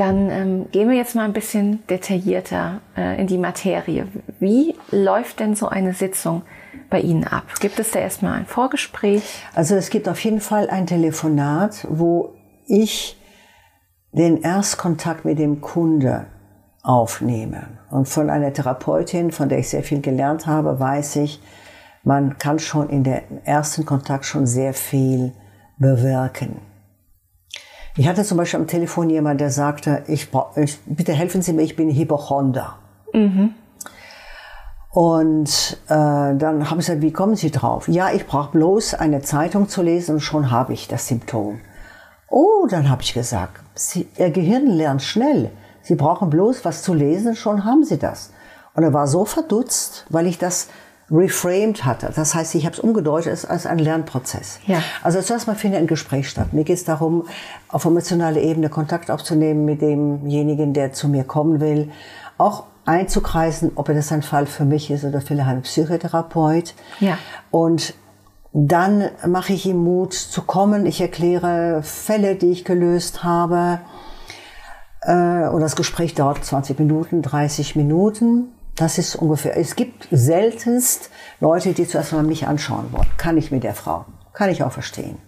[0.00, 4.08] Dann ähm, gehen wir jetzt mal ein bisschen detaillierter äh, in die Materie.
[4.38, 6.40] Wie läuft denn so eine Sitzung
[6.88, 7.44] bei Ihnen ab?
[7.60, 9.22] Gibt es da erstmal ein Vorgespräch?
[9.54, 12.32] Also es gibt auf jeden Fall ein Telefonat, wo
[12.66, 13.20] ich
[14.12, 16.28] den Erstkontakt mit dem Kunde
[16.82, 17.66] aufnehme.
[17.90, 21.42] Und von einer Therapeutin, von der ich sehr viel gelernt habe, weiß ich,
[22.04, 25.34] man kann schon in der ersten Kontakt schon sehr viel
[25.76, 26.69] bewirken.
[27.96, 31.62] Ich hatte zum Beispiel am Telefon jemand, der sagte, ich, ich bitte helfen Sie mir,
[31.62, 32.76] ich bin Hypochonder.
[33.12, 33.54] Mhm.
[34.90, 37.86] Und äh, dann habe ich gesagt, wie kommen Sie drauf?
[37.88, 41.60] Ja, ich brauche bloß eine Zeitung zu lesen und schon habe ich das Symptom.
[42.28, 45.50] Oh, dann habe ich gesagt, Sie, Ihr Gehirn lernt schnell.
[45.82, 48.32] Sie brauchen bloß was zu lesen, schon haben Sie das.
[48.74, 50.68] Und er war so verdutzt, weil ich das
[51.10, 52.12] reframed hatte.
[52.14, 54.60] Das heißt, ich habe es umgedeutet als ein Lernprozess.
[54.66, 54.82] Ja.
[55.02, 56.52] Also zuerst mal findet ein Gespräch statt.
[56.52, 57.26] Mir geht es darum,
[57.68, 61.90] auf emotionaler Ebene Kontakt aufzunehmen mit demjenigen, der zu mir kommen will.
[62.38, 66.74] Auch einzukreisen, ob das ein Fall für mich ist oder vielleicht ein Psychotherapeut.
[67.00, 67.18] Ja.
[67.50, 67.94] Und
[68.52, 70.86] dann mache ich ihm Mut zu kommen.
[70.86, 73.80] Ich erkläre Fälle, die ich gelöst habe.
[75.02, 78.48] Äh, und das Gespräch dauert 20 Minuten, 30 Minuten.
[78.76, 79.56] Das ist ungefähr.
[79.56, 83.08] Es gibt seltenst Leute, die zuerst mal mich anschauen wollen.
[83.16, 84.06] Kann ich mit der Frau.
[84.32, 85.18] Kann ich auch verstehen.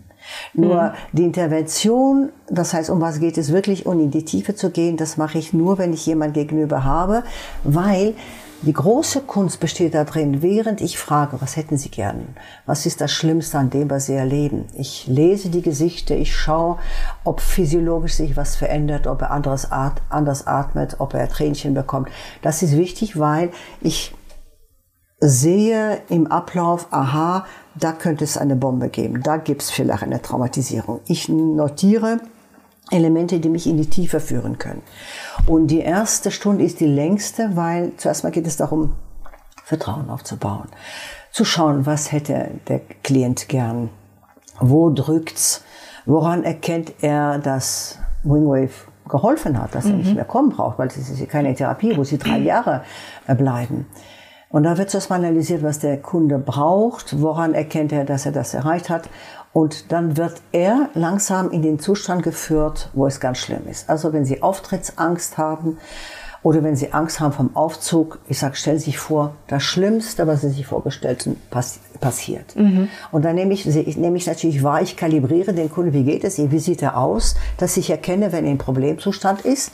[0.55, 0.93] Nur mhm.
[1.13, 4.97] die Intervention, das heißt, um was geht es wirklich, um in die Tiefe zu gehen,
[4.97, 7.25] das mache ich nur, wenn ich jemand gegenüber habe,
[7.65, 8.15] weil
[8.63, 12.37] die große Kunst besteht darin, während ich frage, was hätten Sie gern?
[12.65, 14.67] Was ist das Schlimmste an dem, was Sie erleben?
[14.77, 16.79] Ich lese die Gesichter, ich schaue,
[17.25, 22.09] ob physiologisch sich was verändert, ob er anderes at anders atmet, ob er Tränchen bekommt.
[22.43, 24.15] Das ist wichtig, weil ich
[25.19, 30.23] sehe im Ablauf, aha, da könnte es eine Bombe geben, da gibt es vielleicht eine
[30.23, 31.01] Traumatisierung.
[31.07, 32.21] Ich notiere
[32.93, 34.83] Elemente, die mich in die Tiefe führen können.
[35.47, 38.95] Und die erste Stunde ist die längste, weil zuerst mal geht es darum,
[39.65, 40.69] Vertrauen aufzubauen.
[41.31, 43.89] Zu schauen, was hätte der Klient gern?
[44.61, 45.65] Wo drückt's?
[46.05, 48.71] Woran erkennt er, dass Wingwave
[49.09, 49.91] geholfen hat, dass mhm.
[49.91, 50.15] er nicht mhm.
[50.17, 52.83] mehr kommen braucht, weil es ist keine Therapie, wo sie drei Jahre
[53.27, 53.87] äh, bleiben.
[54.51, 58.33] Und da wird zuerst mal analysiert, was der Kunde braucht, woran erkennt er, dass er
[58.33, 59.09] das erreicht hat
[59.53, 63.89] und dann wird er langsam in den Zustand geführt, wo es ganz schlimm ist.
[63.91, 65.79] Also wenn Sie Auftrittsangst haben
[66.43, 70.27] oder wenn Sie Angst haben vom Aufzug, ich sage, stellen Sie sich vor, das Schlimmste,
[70.27, 72.57] was Sie sich vorgestellt haben, pass passiert.
[72.57, 72.89] Mhm.
[73.13, 76.39] Und dann nehme ich, nehme ich natürlich wahr, ich kalibriere den Kunden, wie geht es
[76.39, 79.71] ihm, wie sieht er aus, dass ich erkenne, wenn er im Problemzustand ist.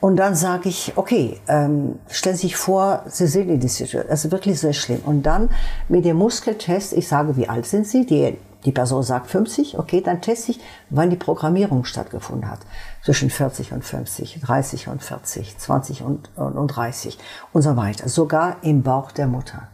[0.00, 4.10] Und dann sage ich, okay, ähm, stellen Sie sich vor, Sie sind in dieser Situation,
[4.10, 5.00] also wirklich sehr schlimm.
[5.06, 5.50] Und dann
[5.88, 8.04] mit dem Muskeltest, ich sage, wie alt sind Sie?
[8.04, 12.60] Die die Person sagt 50, okay, dann teste ich, wann die Programmierung stattgefunden hat.
[13.04, 17.18] Zwischen 40 und 50, 30 und 40, 20 und, und, und 30
[17.52, 18.08] und so weiter.
[18.08, 19.68] Sogar im Bauch der Mutter.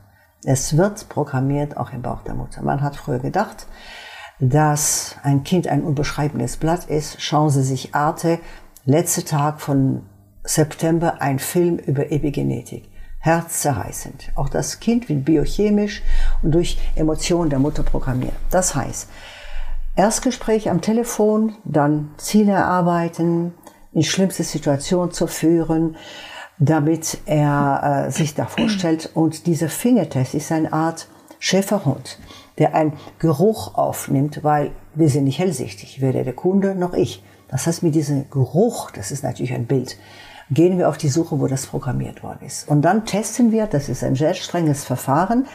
[0.44, 2.62] Es wird programmiert auch im Bauch der Mutter.
[2.62, 3.66] Man hat früher gedacht,
[4.40, 7.20] dass ein Kind ein unbeschreibendes Blatt ist.
[7.20, 8.38] Schauen Sie sich Arte,
[8.85, 10.03] letzter Tag von
[10.44, 12.88] September, ein Film über Epigenetik
[13.20, 14.33] herzzerreißend.
[14.35, 16.02] Auch das Kind wird biochemisch
[16.42, 18.35] und durch Emotionen der Mutter programmiert.
[18.50, 19.09] Das heißt,
[19.96, 23.54] Erstgespräch am Telefon, dann Ziele erarbeiten,
[23.92, 25.96] in schlimmste Situation zu führen,
[26.61, 29.11] damit er äh, sich da vorstellt.
[29.14, 31.09] Und dieser Fingertest ist eine Art
[31.40, 32.18] Schäferhund,
[32.59, 37.22] der einen Geruch aufnimmt, weil wir sind nicht hellsichtig, weder der Kunde noch ich.
[37.48, 39.96] Das heißt, mit diesem Geruch, das ist natürlich ein Bild,
[40.50, 42.68] gehen wir auf die Suche, wo das programmiert worden ist.
[42.68, 45.46] Und dann testen wir, das ist ein sehr strenges Verfahren,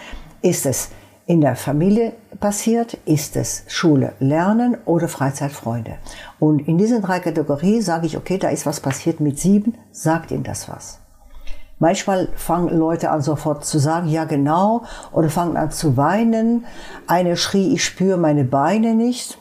[0.42, 0.90] ist es
[1.26, 5.96] in der Familie passiert, ist es Schule, Lernen oder Freizeitfreunde.
[6.40, 10.32] Und in diesen drei Kategorien sage ich, okay, da ist was passiert mit sieben, sagt
[10.32, 11.00] Ihnen das was.
[11.80, 16.66] Manchmal fangen Leute an sofort zu sagen, ja genau, oder fangen an zu weinen.
[17.08, 19.38] Eine schrie, ich spüre meine Beine nicht.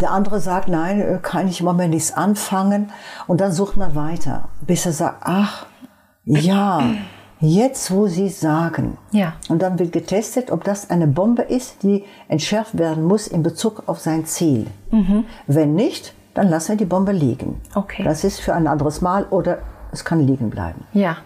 [0.00, 2.90] Der andere sagt, nein, äh, kann ich im Moment nichts anfangen.
[3.26, 5.66] Und dann sucht man weiter, bis er sagt, ach,
[6.24, 6.82] ja,
[7.40, 8.98] jetzt wo Sie sagen.
[9.12, 9.34] Ja.
[9.48, 13.84] Und dann wird getestet, ob das eine Bombe ist, die entschärft werden muss in Bezug
[13.86, 14.66] auf sein Ziel.
[14.90, 15.24] Mhm.
[15.46, 17.60] Wenn nicht, dann lassen wir die Bombe liegen.
[17.74, 18.02] Okay.
[18.02, 19.58] Das ist für ein anderes Mal oder
[19.92, 20.84] es kann liegen bleiben.
[20.92, 21.18] Ja.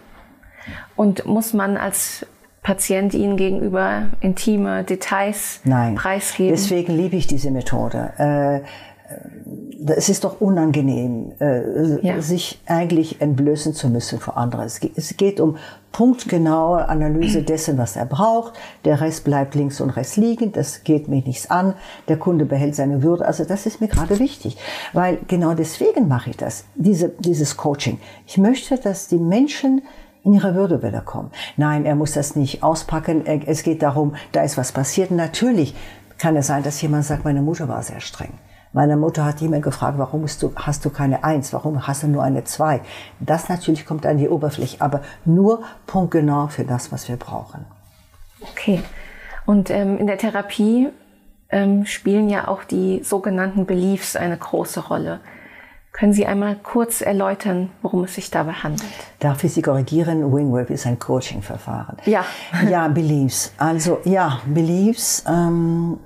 [0.97, 2.27] Und muss man als
[2.63, 5.95] Patient Ihnen gegenüber intime Details Nein.
[5.95, 6.51] preisgeben?
[6.51, 8.13] Deswegen liebe ich diese Methode.
[8.19, 8.67] Äh,
[9.87, 12.21] es ist doch unangenehm, äh, ja.
[12.21, 14.67] sich eigentlich entblößen zu müssen vor anderen.
[14.67, 15.57] Es geht, um
[15.93, 18.55] punktgenaue Analyse dessen, was er braucht.
[18.85, 20.53] Der Rest bleibt links und rechts liegen.
[20.53, 21.75] Das geht mir nichts an.
[22.09, 23.25] Der Kunde behält seine Würde.
[23.25, 24.59] Also das ist mir gerade wichtig,
[24.93, 27.99] weil genau deswegen mache ich das, diese, dieses Coaching.
[28.27, 29.83] Ich möchte, dass die Menschen
[30.29, 31.31] in ihre Würde wieder kommen.
[31.57, 33.27] Nein, er muss das nicht auspacken.
[33.27, 35.11] Es geht darum, da ist was passiert.
[35.11, 35.75] Natürlich
[36.19, 38.35] kann es sein, dass jemand sagt, meine Mutter war sehr streng.
[38.75, 42.45] Meine Mutter hat immer gefragt, warum hast du keine Eins, warum hast du nur eine
[42.45, 42.83] Zwei?
[43.19, 47.65] Das natürlich kommt an die Oberfläche, aber nur punktgenau für das, was wir brauchen.
[48.43, 48.83] Okay.
[49.47, 50.91] Und ähm, in der Therapie
[51.49, 55.21] ähm, spielen ja auch die sogenannten Beliefs eine große Rolle.
[55.99, 58.89] Können Sie einmal kurz erläutern, worum es sich dabei handelt?
[59.19, 60.33] Darf ich Sie korrigieren?
[60.33, 61.97] Wingwork ist ein Coaching-Verfahren.
[62.05, 62.25] Ja.
[62.71, 63.53] ja, Beliefs.
[63.59, 65.25] Also ja, Beliefs.
[65.27, 65.99] Ähm,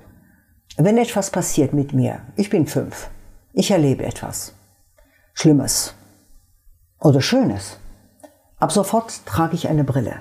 [0.77, 3.09] wenn etwas passiert mit mir, ich bin fünf,
[3.53, 4.55] ich erlebe etwas
[5.35, 5.93] Schlimmes
[6.99, 7.77] oder Schönes.
[8.59, 10.15] Ab sofort trage ich eine Brille.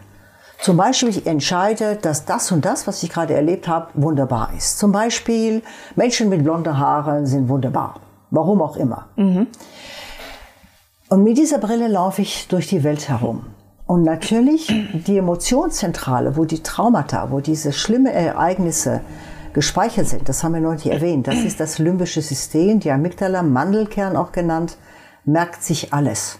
[0.61, 4.79] Zum Beispiel, ich entscheide, dass das und das, was ich gerade erlebt habe, wunderbar ist.
[4.79, 5.63] Zum Beispiel,
[5.97, 7.99] Menschen mit blonden Haaren sind wunderbar.
[8.33, 9.09] Warum auch immer.
[9.17, 9.47] Mhm.
[11.11, 13.45] Und mit dieser Brille laufe ich durch die Welt herum.
[13.87, 14.73] Und natürlich
[15.07, 19.03] die Emotionszentrale, wo die Traumata, wo diese schlimmen Ereignisse
[19.53, 23.43] gespeichert sind, das haben wir noch nicht erwähnt, das ist das limbische System, die Amygdala,
[23.43, 24.79] Mandelkern auch genannt,
[25.27, 26.39] merkt sich alles.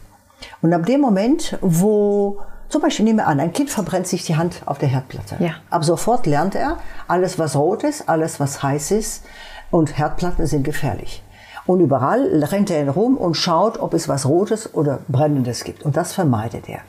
[0.63, 4.37] Und ab dem Moment, wo zum Beispiel nehmen wir an, ein Kind verbrennt sich die
[4.37, 5.37] Hand auf der Herdplatte.
[5.41, 5.57] Ja.
[5.69, 9.25] Ab sofort lernt er, alles was rot ist, alles was heiß ist
[9.71, 11.23] und Herdplatten sind gefährlich.
[11.67, 15.85] Und überall rennt er rum und schaut, ob es was Rotes oder Brennendes gibt.
[15.85, 16.81] Und das vermeidet er.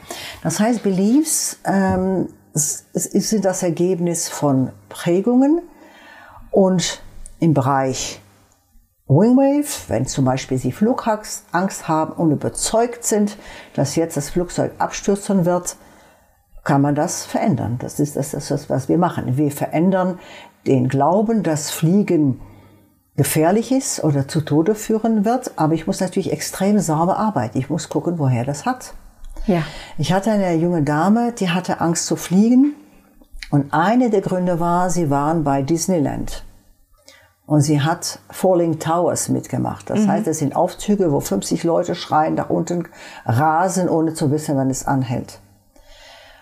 [0.42, 5.62] Das heißt, Beliefs ähm, sind das Ergebnis von Prägungen
[6.52, 7.02] und
[7.40, 8.20] im Bereich
[9.08, 11.46] Wingwave, wenn zum Beispiel Sie Flugangst
[11.88, 13.38] haben und überzeugt sind,
[13.76, 15.76] dass jetzt das Flugzeug abstürzen wird,
[16.64, 17.78] kann man das verändern.
[17.80, 19.38] Das ist das, das was wir machen.
[19.38, 20.20] Wir verändern
[20.66, 22.40] den Glauben, dass Fliegen
[23.16, 27.58] gefährlich ist oder zu Tode führen wird, aber ich muss natürlich extrem sauber arbeiten.
[27.58, 28.94] Ich muss gucken, woher das hat.
[29.46, 29.64] Ja.
[29.98, 32.76] Ich hatte eine junge Dame, die hatte Angst zu fliegen
[33.52, 36.44] und eine der Gründe war, sie waren bei Disneyland.
[37.46, 39.90] Und sie hat Falling Towers mitgemacht.
[39.90, 40.08] Das mhm.
[40.08, 42.88] heißt, es sind Aufzüge, wo 50 Leute schreien, nach unten
[43.26, 45.40] rasen, ohne zu wissen, wann es anhält.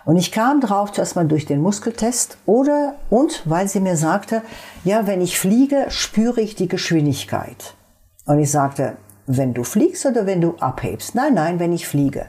[0.04, 4.42] Und ich kam drauf, zuerst mal durch den Muskeltest oder, und weil sie mir sagte,
[4.84, 7.74] ja, wenn ich fliege, spüre ich die Geschwindigkeit.
[8.26, 11.14] Und ich sagte, wenn du fliegst oder wenn du abhebst?
[11.14, 12.26] Nein, nein, wenn ich fliege.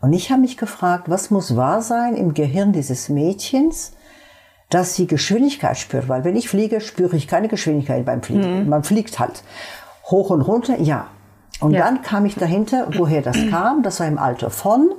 [0.00, 3.92] Und ich habe mich gefragt, was muss wahr sein im Gehirn dieses Mädchens,
[4.68, 6.08] dass sie Geschwindigkeit spürt.
[6.08, 8.64] Weil wenn ich fliege, spüre ich keine Geschwindigkeit beim Fliegen.
[8.64, 8.68] Mhm.
[8.68, 9.42] Man fliegt halt
[10.06, 11.08] hoch und runter, ja.
[11.60, 11.84] Und ja.
[11.84, 13.82] dann kam ich dahinter, woher das kam.
[13.82, 14.90] Das war im Alter von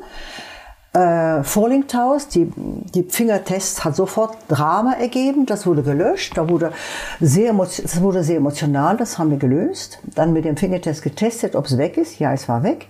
[0.94, 6.72] äh, Falling Towers, die, die Fingertests hat sofort Drama ergeben, das wurde gelöscht, da wurde
[7.20, 10.00] sehr, das wurde sehr emotional, das haben wir gelöst.
[10.16, 12.88] Dann mit dem Fingertest getestet, ob es weg ist, ja, es war weg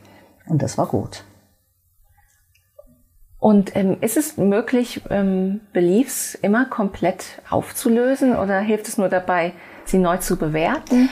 [0.48, 1.24] und das war gut.
[3.40, 9.54] Und ähm, ist es möglich, ähm, Beliefs immer komplett aufzulösen oder hilft es nur dabei,
[9.84, 11.10] sie neu zu bewerten?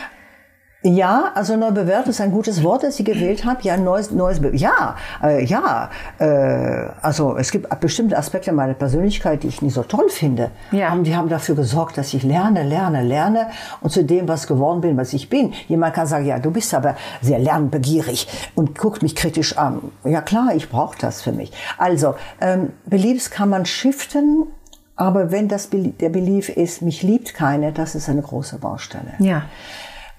[0.84, 3.62] Ja, also neu bewertet ist ein gutes Wort, das ich gewählt habe.
[3.62, 5.92] Ja, neues, neues, ja, äh, ja.
[6.18, 10.50] Äh, also es gibt bestimmte Aspekte meiner Persönlichkeit, die ich nicht so toll finde.
[10.72, 10.92] Ja.
[10.92, 14.82] Und die haben dafür gesorgt, dass ich lerne, lerne, lerne und zu dem, was geworden
[14.82, 15.54] bin, was ich bin.
[15.68, 19.92] Jemand kann sagen, ja, du bist aber sehr lernbegierig und guckt mich kritisch an.
[20.04, 21.52] Ja klar, ich brauche das für mich.
[21.78, 24.48] Also ähm, Beliefs kann man shiften.
[24.96, 29.14] Aber wenn das der Belief ist, mich liebt keine, das ist eine große Baustelle.
[29.20, 29.44] Ja.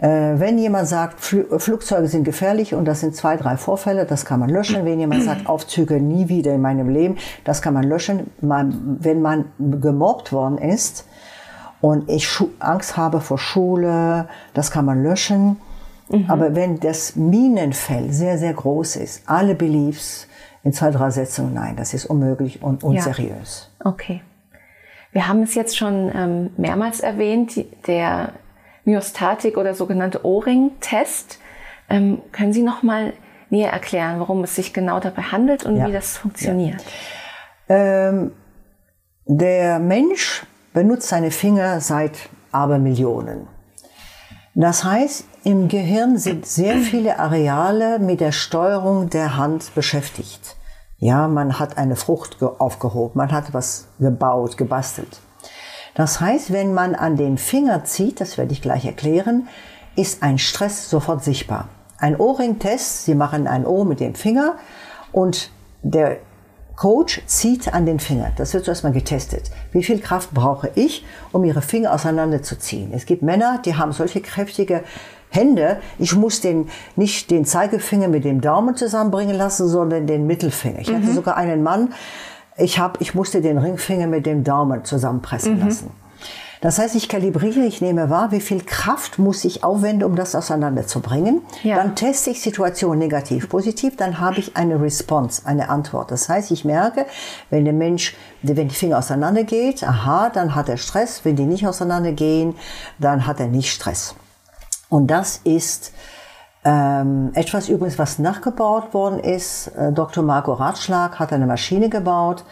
[0.02, 4.40] Äh, wenn jemand sagt, Flugzeuge sind gefährlich und das sind zwei, drei Vorfälle, das kann
[4.40, 4.84] man löschen.
[4.84, 8.28] Wenn jemand sagt, Aufzüge nie wieder in meinem Leben, das kann man löschen.
[8.40, 11.06] Man, wenn man gemobbt worden ist
[11.80, 15.58] und ich Angst habe vor Schule, das kann man löschen.
[16.10, 16.24] Mhm.
[16.26, 20.26] Aber wenn das Minenfeld sehr, sehr groß ist, alle Beliefs
[20.64, 23.70] in zwei, drei Sätzen, nein, das ist unmöglich und unseriös.
[23.78, 23.92] Ja.
[23.92, 24.20] Okay.
[25.12, 28.32] Wir haben es jetzt schon ähm, mehrmals erwähnt, der
[28.84, 31.38] Myostatik oder sogenannte O-Ring-Test.
[31.88, 33.12] Ähm, können Sie noch mal
[33.50, 35.86] näher erklären, worum es sich genau dabei handelt und ja.
[35.86, 36.82] wie das funktioniert?
[37.68, 38.08] Ja.
[38.08, 38.32] Ähm,
[39.26, 43.46] der Mensch benutzt seine Finger seit Abermillionen.
[44.54, 50.56] Das heißt, im Gehirn sind sehr viele Areale mit der Steuerung der Hand beschäftigt.
[50.98, 55.20] Ja, man hat eine Frucht aufgehoben, man hat was gebaut, gebastelt.
[55.94, 59.48] Das heißt, wenn man an den Finger zieht, das werde ich gleich erklären,
[59.96, 61.68] ist ein Stress sofort sichtbar.
[61.98, 64.56] Ein O-Ring-Test, Sie machen ein O mit dem Finger
[65.12, 65.50] und
[65.82, 66.18] der
[66.76, 68.32] Coach zieht an den Finger.
[68.36, 69.50] Das wird zuerst mal getestet.
[69.72, 72.92] Wie viel Kraft brauche ich, um ihre Finger auseinanderzuziehen?
[72.92, 74.82] Es gibt Männer, die haben solche kräftige
[75.28, 75.80] Hände.
[75.98, 80.80] Ich muss den, nicht den Zeigefinger mit dem Daumen zusammenbringen lassen, sondern den Mittelfinger.
[80.80, 81.14] Ich hatte mhm.
[81.14, 81.94] sogar einen Mann,
[82.56, 85.66] ich, hab, ich musste den Ringfinger mit dem Daumen zusammenpressen mhm.
[85.66, 85.90] lassen.
[86.62, 90.36] Das heißt, ich kalibriere, ich nehme wahr, wie viel Kraft muss ich aufwenden, um das
[90.36, 91.42] auseinanderzubringen.
[91.64, 91.74] Ja.
[91.74, 96.12] Dann teste ich Situation negativ, positiv, dann habe ich eine Response, eine Antwort.
[96.12, 97.04] Das heißt, ich merke,
[97.50, 101.24] wenn der Mensch, wenn die Finger auseinandergeht, aha, dann hat er Stress.
[101.24, 102.54] Wenn die nicht auseinandergehen,
[103.00, 104.14] dann hat er nicht Stress.
[104.88, 105.92] Und das ist
[106.64, 109.68] ähm, etwas übrigens, was nachgebaut worden ist.
[109.68, 110.22] Äh, Dr.
[110.22, 112.44] Marco Ratschlag hat eine Maschine gebaut,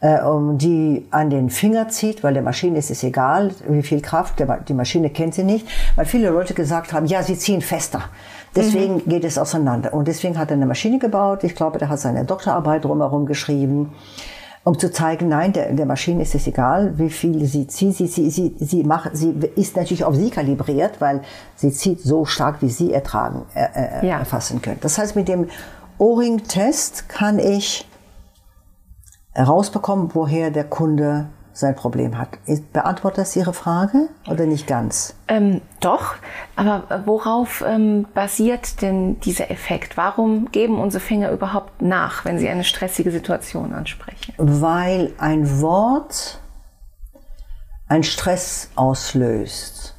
[0.00, 4.02] äh, um die an den Finger zieht, weil der Maschine ist es egal, wie viel
[4.02, 5.66] Kraft, der, die Maschine kennt sie nicht,
[5.96, 8.02] weil viele Leute gesagt haben, ja, sie ziehen fester.
[8.54, 9.08] Deswegen mhm.
[9.08, 9.94] geht es auseinander.
[9.94, 11.44] Und deswegen hat er eine Maschine gebaut.
[11.44, 13.92] Ich glaube, der hat seine Doktorarbeit drumherum geschrieben
[14.66, 17.94] um zu zeigen, nein, der, der Maschine ist es egal, wie viel sie zieht.
[17.94, 21.22] Sie, sie, sie, sie, macht, sie ist natürlich auf sie kalibriert, weil
[21.54, 24.18] sie zieht so stark, wie sie ertragen, äh, äh, ja.
[24.18, 24.78] erfassen können.
[24.80, 25.46] Das heißt, mit dem
[25.98, 27.86] O-Ring-Test kann ich
[29.34, 32.28] herausbekommen, woher der Kunde sein Problem hat.
[32.72, 35.14] Beantwortet das Ihre Frage oder nicht ganz?
[35.26, 36.14] Ähm, doch,
[36.54, 39.96] aber worauf ähm, basiert denn dieser Effekt?
[39.96, 44.34] Warum geben unsere Finger überhaupt nach, wenn sie eine stressige Situation ansprechen?
[44.36, 46.40] Weil ein Wort
[47.88, 49.96] einen Stress auslöst.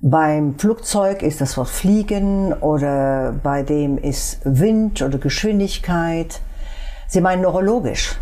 [0.00, 6.40] Beim Flugzeug ist das Wort Fliegen oder bei dem ist Wind oder Geschwindigkeit.
[7.08, 8.18] Sie meinen neurologisch.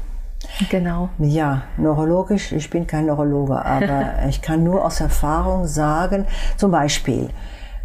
[0.69, 1.11] Genau.
[1.19, 7.31] Ja, neurologisch, ich bin kein Neurologe, aber ich kann nur aus Erfahrung sagen, zum Beispiel,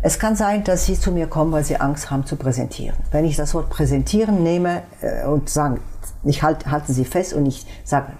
[0.02, 2.96] es kann sein, dass Sie zu mir kommen, weil Sie Angst haben zu präsentieren.
[3.12, 5.80] Wenn ich das Wort präsentieren nehme äh, und sage,
[6.24, 8.12] ich halt, halte Sie fest und ich sage,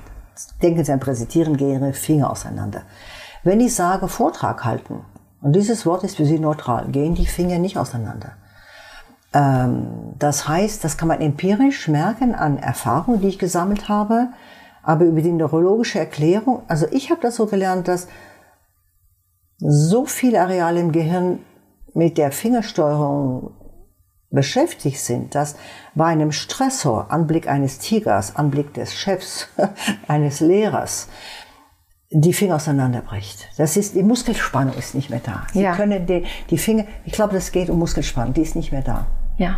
[0.62, 2.82] denken Sie an präsentieren, gehen Ihre Finger auseinander.
[3.44, 5.02] Wenn ich sage Vortrag halten,
[5.42, 8.32] und dieses Wort ist für Sie neutral, gehen die Finger nicht auseinander.
[9.36, 14.30] Ähm, das heißt, das kann man empirisch merken an Erfahrungen, die ich gesammelt habe,
[14.82, 18.08] aber über die neurologische Erklärung, also ich habe das so gelernt, dass
[19.58, 21.40] so viele Areale im Gehirn
[21.94, 23.52] mit der Fingersteuerung
[24.30, 25.56] beschäftigt sind, dass
[25.96, 29.48] bei einem Stressor, Anblick eines Tigers, Anblick des Chefs,
[30.08, 31.08] eines Lehrers,
[32.12, 33.50] die Finger auseinanderbricht.
[33.58, 35.48] Das ist, die Muskelspannung ist nicht mehr da.
[35.52, 35.76] Sie ja.
[35.76, 39.08] können die, die Finger, ich glaube, das geht um Muskelspannung, die ist nicht mehr da.
[39.38, 39.58] Ja.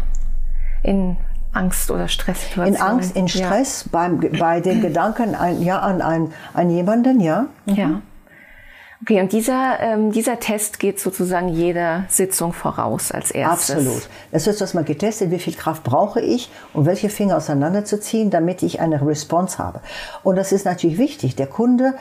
[0.83, 1.17] In
[1.53, 2.75] Angst oder Stresssituationen.
[2.75, 3.89] In Angst, in Stress, ja.
[3.91, 7.47] beim, bei den Gedanken an, ja, an, an, an jemanden, ja.
[7.65, 7.75] Mhm.
[7.75, 8.01] Ja.
[9.03, 13.75] Okay, und dieser, ähm, dieser Test geht sozusagen jeder Sitzung voraus als erstes.
[13.75, 14.09] Absolut.
[14.31, 18.79] Das wird erstmal getestet, wie viel Kraft brauche ich, um welche Finger auseinanderzuziehen, damit ich
[18.79, 19.81] eine Response habe.
[20.23, 21.35] Und das ist natürlich wichtig.
[21.35, 21.93] Der Kunde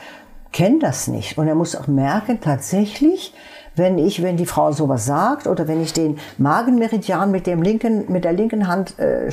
[0.51, 3.33] kennt das nicht und er muss auch merken, tatsächlich,
[3.77, 8.11] wenn ich, wenn die Frau sowas sagt oder wenn ich den Magenmeridian mit dem linken,
[8.11, 9.31] mit der linken Hand äh, äh,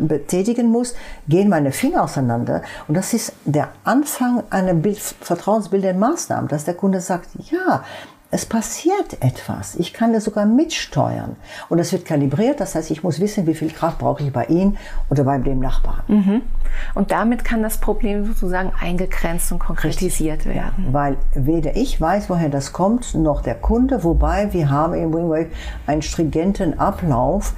[0.00, 0.94] betätigen muss,
[1.28, 2.62] gehen meine Finger auseinander.
[2.88, 7.84] Und das ist der Anfang einer Bild, vertrauensbildenden Maßnahme, dass der Kunde sagt, ja,
[8.34, 9.76] es passiert etwas.
[9.76, 11.36] Ich kann das sogar mitsteuern.
[11.68, 12.58] Und es wird kalibriert.
[12.58, 14.76] Das heißt, ich muss wissen, wie viel Kraft brauche ich bei Ihnen
[15.08, 16.02] oder bei dem Nachbarn.
[16.08, 16.42] Mhm.
[16.94, 20.54] Und damit kann das Problem sozusagen eingegrenzt und konkretisiert Richtig.
[20.56, 20.86] werden.
[20.86, 24.02] Ja, weil weder ich weiß, woher das kommt, noch der Kunde.
[24.02, 25.50] Wobei wir haben im Wingwave
[25.86, 27.54] einen stringenten Ablauf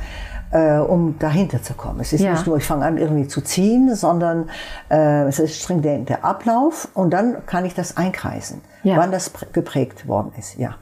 [0.50, 2.00] äh, um dahinter zu kommen.
[2.00, 2.32] Es ist ja.
[2.32, 4.50] nicht nur, ich fange an irgendwie zu ziehen, sondern
[4.90, 8.96] äh, es ist stringent der Ablauf und dann kann ich das einkreisen, ja.
[8.96, 10.58] wann das geprägt worden ist.
[10.58, 10.76] Ja.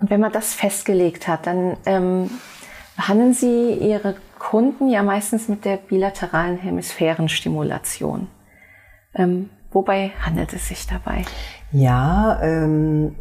[0.00, 2.30] Und wenn man das festgelegt hat, dann ähm,
[2.96, 8.28] behandeln Sie Ihre Kunden ja meistens mit der bilateralen Hemisphärenstimulation.
[9.14, 11.24] Ähm, wobei handelt es sich dabei?
[11.70, 13.14] Ja, ähm,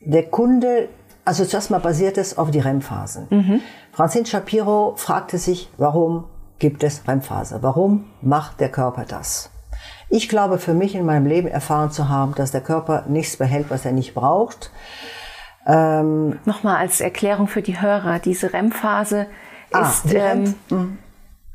[0.00, 0.88] der Kunde
[1.28, 3.26] also zuerst mal basiert es auf die REM-Phasen.
[3.28, 3.60] Mhm.
[3.92, 6.24] Francine Shapiro fragte sich, warum
[6.58, 7.58] gibt es REM-Phase?
[7.60, 9.50] Warum macht der Körper das?
[10.08, 13.66] Ich glaube, für mich in meinem Leben erfahren zu haben, dass der Körper nichts behält,
[13.68, 14.70] was er nicht braucht.
[15.66, 19.26] Ähm, Nochmal als Erklärung für die Hörer, diese REM-Phase
[19.70, 20.98] ah, ist ähm, mhm.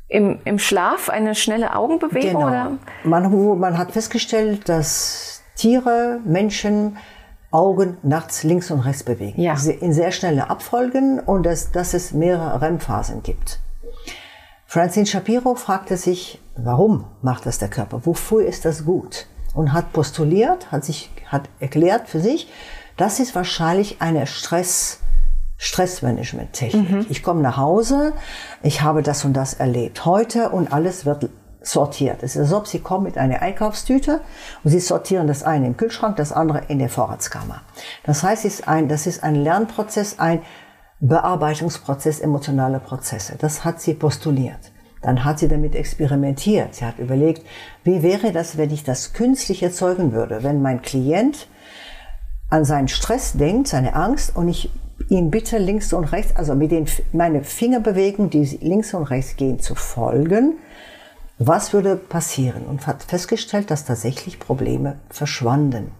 [0.06, 2.44] im, im Schlaf eine schnelle Augenbewegung?
[2.44, 2.46] Genau.
[2.46, 2.72] Oder?
[3.02, 6.96] Man, man hat festgestellt, dass Tiere, Menschen
[7.54, 9.40] Augen nachts links und rechts bewegen.
[9.40, 9.56] Ja.
[9.80, 13.60] In sehr schnelle Abfolgen und dass, dass es mehrere REM-Phasen gibt.
[14.66, 18.04] Francine Shapiro fragte sich, warum macht das der Körper?
[18.06, 19.26] Wofür ist das gut?
[19.54, 22.50] Und hat postuliert, hat sich, hat erklärt für sich,
[22.96, 24.98] das ist wahrscheinlich eine Stress,
[25.56, 26.90] Stressmanagement-Technik.
[26.90, 27.06] Mhm.
[27.08, 28.14] Ich komme nach Hause,
[28.64, 31.28] ich habe das und das erlebt heute und alles wird
[31.66, 32.22] sortiert.
[32.22, 34.20] Es ist, als ob Sie kommen mit einer Einkaufstüte
[34.62, 37.62] und Sie sortieren das eine im Kühlschrank, das andere in der Vorratskammer.
[38.04, 40.42] Das heißt, es ist ein, das ist ein Lernprozess, ein
[41.00, 43.36] Bearbeitungsprozess, emotionale Prozesse.
[43.38, 44.72] Das hat sie postuliert.
[45.02, 46.76] Dann hat sie damit experimentiert.
[46.76, 47.42] Sie hat überlegt,
[47.82, 51.48] wie wäre das, wenn ich das künstlich erzeugen würde, wenn mein Klient
[52.48, 54.70] an seinen Stress denkt, seine Angst und ich
[55.08, 59.60] ihn bitte links und rechts, also mit den meine Fingerbewegung, die links und rechts gehen,
[59.60, 60.54] zu folgen
[61.38, 62.64] was würde passieren?
[62.64, 65.92] Und hat festgestellt, dass tatsächlich Probleme verschwanden.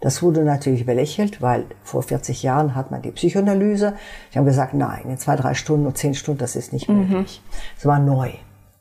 [0.00, 3.94] Das wurde natürlich belächelt, weil vor 40 Jahren hat man die Psychoanalyse.
[4.32, 7.08] Die haben gesagt, nein, in zwei, drei Stunden und zehn Stunden, das ist nicht mhm.
[7.08, 7.40] möglich.
[7.78, 8.32] Es war neu.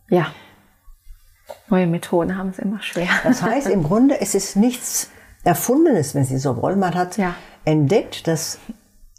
[0.10, 0.28] Ja.
[1.70, 3.08] Neue Methoden haben es immer schwer.
[3.24, 5.12] Das heißt, im Grunde es ist nichts
[5.44, 6.80] Erfundenes, wenn Sie so wollen.
[6.80, 7.36] Man hat ja.
[7.64, 8.60] entdeckt, dass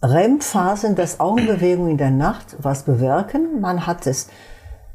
[0.02, 3.60] REM-Phasen, dass Augenbewegungen in der Nacht was bewirken.
[3.60, 4.28] Man hat es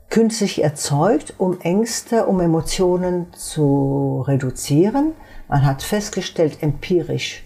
[0.09, 5.13] künstlich erzeugt, um Ängste, um Emotionen zu reduzieren.
[5.47, 7.43] Man hat festgestellt, empirisch,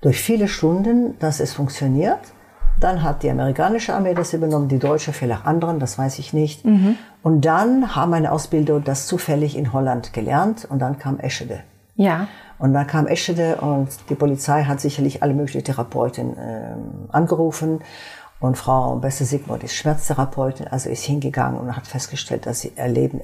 [0.00, 2.20] durch viele Stunden, dass es funktioniert.
[2.80, 6.64] Dann hat die amerikanische Armee das übernommen, die deutsche, vielleicht anderen, das weiß ich nicht.
[6.64, 6.96] Mhm.
[7.22, 11.60] Und dann haben meine Ausbilder das zufällig in Holland gelernt und dann kam Eschede.
[11.96, 12.26] Ja.
[12.58, 16.74] Und dann kam Eschede und die Polizei hat sicherlich alle möglichen Therapeuten äh,
[17.10, 17.80] angerufen.
[18.44, 23.22] Und Frau Beste Sigmund ist Schmerztherapeutin, also ist hingegangen und hat festgestellt, dass sie Erleben,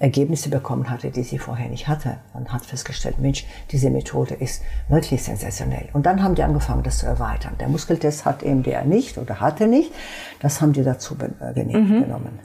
[0.00, 2.18] Ergebnisse bekommen hatte, die sie vorher nicht hatte.
[2.34, 5.88] Und hat festgestellt, Mensch, diese Methode ist wirklich sensationell.
[5.92, 7.54] Und dann haben die angefangen, das zu erweitern.
[7.60, 9.92] Der Muskeltest hat EMDR nicht oder hatte nicht.
[10.40, 12.02] Das haben die dazu äh, mhm.
[12.02, 12.40] genommen.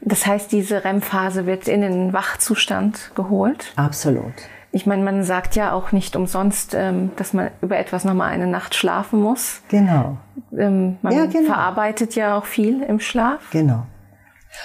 [0.00, 3.72] Das heißt, diese REM-Phase wird in den Wachzustand geholt?
[3.74, 4.34] Absolut.
[4.74, 8.46] Ich meine, man sagt ja auch nicht umsonst, ähm, dass man über etwas nochmal eine
[8.46, 9.60] Nacht schlafen muss.
[9.68, 10.16] Genau.
[10.56, 11.52] Ähm, man ja, genau.
[11.52, 13.50] verarbeitet ja auch viel im Schlaf.
[13.50, 13.86] Genau.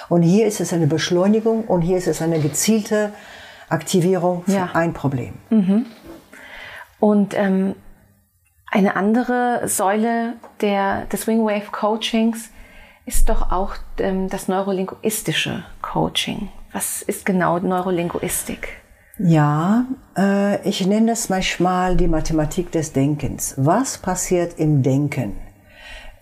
[0.08, 3.12] Und hier ist es eine Beschleunigung und hier ist es eine gezielte
[3.68, 4.70] Aktivierung für ja.
[4.72, 5.34] ein Problem.
[5.50, 5.86] Mhm.
[7.00, 7.74] Und ähm,
[8.70, 12.50] eine andere Säule der, des Wingwave Coachings
[13.06, 16.48] ist doch auch ähm, das neurolinguistische Coaching.
[16.72, 18.68] Was ist genau Neurolinguistik?
[19.18, 23.54] Ja, äh, ich nenne es manchmal die Mathematik des Denkens.
[23.56, 25.36] Was passiert im Denken,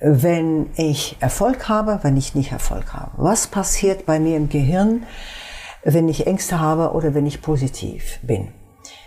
[0.01, 3.11] wenn ich Erfolg habe, wenn ich nicht Erfolg habe?
[3.17, 5.05] Was passiert bei mir im Gehirn,
[5.85, 8.49] wenn ich Ängste habe oder wenn ich positiv bin?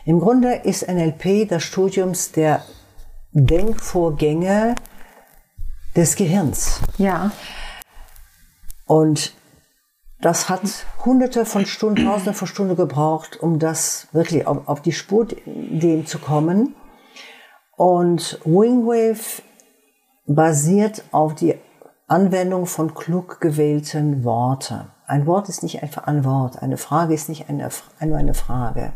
[0.06, 2.62] Im Grunde ist NLP das Studium der
[3.32, 4.76] Denkvorgänge
[5.96, 6.80] des Gehirns.
[7.00, 7.32] Ja.
[8.86, 9.34] Und
[10.22, 10.62] das hat
[11.06, 16.06] hunderte von Stunden, tausende von Stunden gebraucht, um das wirklich auf, auf die Spur dem
[16.06, 16.76] zu kommen.
[17.78, 19.42] Und Wingwave
[20.26, 21.56] basiert auf die
[22.08, 24.92] Anwendung von klug gewählten Worten.
[25.08, 27.70] Ein Wort ist nicht einfach ein Wort, eine Frage ist nicht eine,
[28.02, 28.94] nur eine Frage.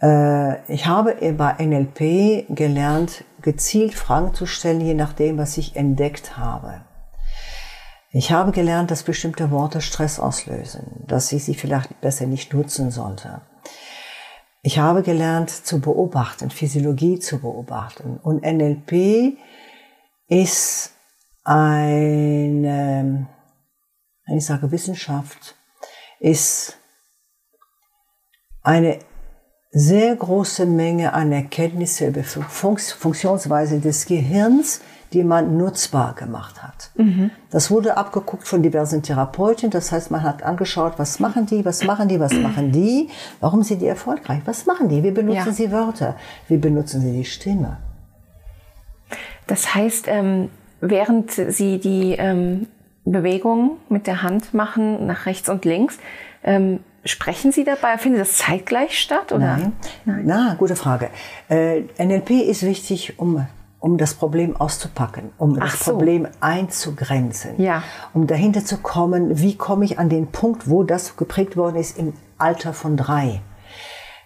[0.00, 6.36] Äh, ich habe bei NLP gelernt, gezielt Fragen zu stellen, je nachdem, was ich entdeckt
[6.36, 6.82] habe.
[8.14, 12.90] Ich habe gelernt, dass bestimmte Worte Stress auslösen, dass ich sie vielleicht besser nicht nutzen
[12.90, 13.40] sollte.
[14.62, 18.18] Ich habe gelernt zu beobachten, Physiologie zu beobachten.
[18.22, 19.38] Und NLP
[20.28, 20.92] ist
[21.42, 23.28] eine,
[24.26, 25.56] ich sage Wissenschaft,
[26.20, 26.76] ist
[28.62, 28.98] eine
[29.70, 34.82] sehr große Menge an Erkenntnisse über Funktionsweise des Gehirns,
[35.12, 36.90] die man nutzbar gemacht hat.
[36.96, 37.30] Mhm.
[37.50, 39.70] Das wurde abgeguckt von diversen Therapeuten.
[39.70, 43.08] Das heißt, man hat angeschaut, was machen die, was machen die, was machen die,
[43.40, 45.52] warum sind die erfolgreich, was machen die, wie benutzen ja.
[45.52, 46.16] sie Wörter,
[46.48, 47.78] wie benutzen sie die Stimme.
[49.46, 50.50] Das heißt, ähm,
[50.80, 52.68] während Sie die ähm,
[53.04, 55.98] Bewegung mit der Hand machen, nach rechts und links,
[56.44, 57.98] ähm, Sprechen Sie dabei?
[57.98, 59.32] Findet das zeitgleich statt?
[59.32, 59.56] Oder?
[59.56, 59.72] Nein.
[60.04, 60.22] Nein.
[60.24, 61.10] Na, gute Frage.
[61.48, 63.44] Äh, NLP ist wichtig, um
[63.82, 65.92] um das Problem auszupacken, um Ach das so.
[65.92, 67.82] Problem einzugrenzen, ja.
[68.14, 71.98] um dahinter zu kommen, wie komme ich an den Punkt, wo das geprägt worden ist
[71.98, 73.40] im Alter von drei.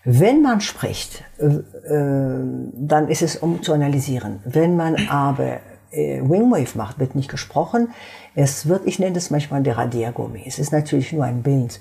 [0.04, 2.44] Wenn man spricht, äh, äh,
[2.74, 4.40] dann ist es um zu analysieren.
[4.44, 7.88] Wenn man aber äh, Wingwave macht, wird nicht gesprochen.
[8.34, 10.44] Es wird, ich nenne das manchmal der Radiergummi.
[10.46, 11.80] Es ist natürlich nur ein Bild.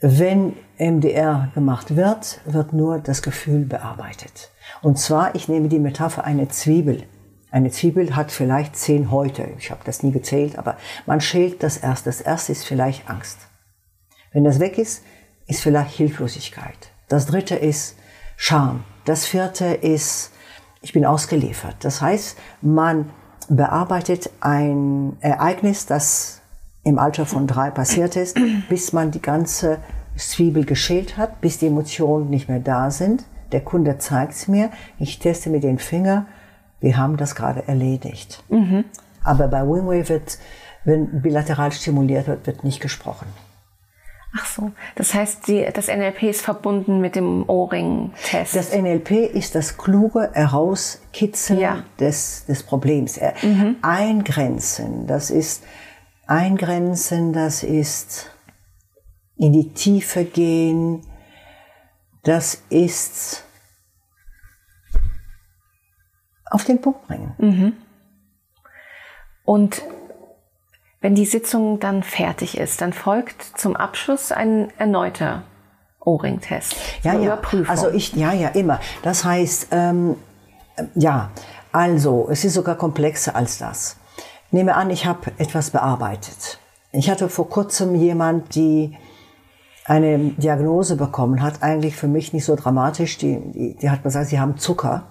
[0.00, 4.50] Wenn MDR gemacht wird, wird nur das Gefühl bearbeitet.
[4.82, 7.04] Und zwar, ich nehme die Metapher eine Zwiebel.
[7.50, 9.48] Eine Zwiebel hat vielleicht zehn Häute.
[9.58, 12.10] Ich habe das nie gezählt, aber man schält das erste.
[12.10, 13.38] Das erste ist vielleicht Angst.
[14.32, 15.02] Wenn das weg ist,
[15.46, 16.92] ist vielleicht Hilflosigkeit.
[17.08, 17.96] Das dritte ist
[18.36, 18.84] Scham.
[19.06, 20.32] Das vierte ist,
[20.82, 21.76] ich bin ausgeliefert.
[21.80, 23.10] Das heißt, man
[23.48, 26.42] bearbeitet ein Ereignis, das
[26.84, 28.38] im Alter von drei passiert ist,
[28.68, 29.78] bis man die ganze
[30.16, 34.70] Zwiebel geschält hat, bis die Emotionen nicht mehr da sind der Kunde zeigt es mir,
[34.98, 36.26] ich teste mit den Finger,
[36.80, 38.42] wir haben das gerade erledigt.
[38.48, 38.84] Mhm.
[39.24, 40.38] Aber bei Wingwave wird,
[40.84, 43.26] wenn bilateral stimuliert wird, wird nicht gesprochen.
[44.36, 48.54] Ach so, das heißt, die, das NLP ist verbunden mit dem O-Ring-Test.
[48.54, 51.82] Das NLP ist das kluge Herauskitzeln ja.
[51.98, 53.18] des, des Problems.
[53.42, 53.76] Mhm.
[53.80, 55.64] Eingrenzen, das ist
[56.26, 58.30] eingrenzen, das ist
[59.36, 61.02] in die Tiefe gehen,
[62.22, 63.44] das ist
[66.50, 67.34] auf den Punkt bringen.
[67.38, 67.72] Mhm.
[69.44, 69.82] Und
[71.00, 75.42] wenn die Sitzung dann fertig ist, dann folgt zum Abschluss ein erneuter
[76.00, 76.74] O-Ring-Test.
[77.02, 77.20] Ja, ja.
[77.20, 77.68] Überprüfung.
[77.68, 78.80] Also ich, ja, ja, immer.
[79.02, 80.16] Das heißt, ähm,
[80.94, 81.30] ja,
[81.72, 83.96] also es ist sogar komplexer als das.
[84.50, 86.58] Nehme an, ich habe etwas bearbeitet.
[86.92, 88.96] Ich hatte vor kurzem jemand, die
[89.88, 93.18] eine Diagnose bekommen hat, eigentlich für mich nicht so dramatisch.
[93.18, 95.04] Die, die, die hat gesagt, sie haben Zucker.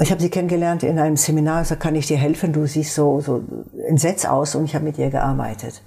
[0.00, 3.20] Ich habe sie kennengelernt in einem Seminar, da kann ich dir helfen, du siehst so,
[3.20, 3.42] so
[3.88, 5.82] entsetzt aus und ich habe mit ihr gearbeitet.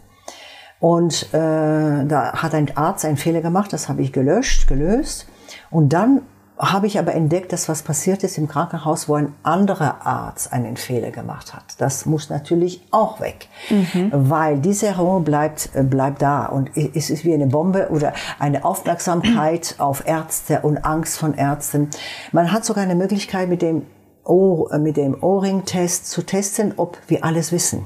[0.79, 5.27] Und äh, da hat ein Arzt einen Fehler gemacht, das habe ich gelöscht, gelöst.
[5.69, 6.21] Und dann
[6.59, 10.75] habe ich aber entdeckt, dass was passiert ist im Krankenhaus, wo ein anderer Arzt einen
[10.75, 11.63] Fehler gemacht hat.
[11.77, 14.11] Das muss natürlich auch weg, mhm.
[14.11, 18.65] weil diese Erinnerung bleibt, äh, bleibt da und es ist wie eine Bombe oder eine
[18.65, 19.83] Aufmerksamkeit mhm.
[19.83, 21.89] auf Ärzte und Angst von Ärzten.
[22.33, 23.85] Man hat sogar eine Möglichkeit mit dem
[24.25, 27.85] Ohr, äh, mit dem Ohrring-Test zu testen, ob wir alles wissen.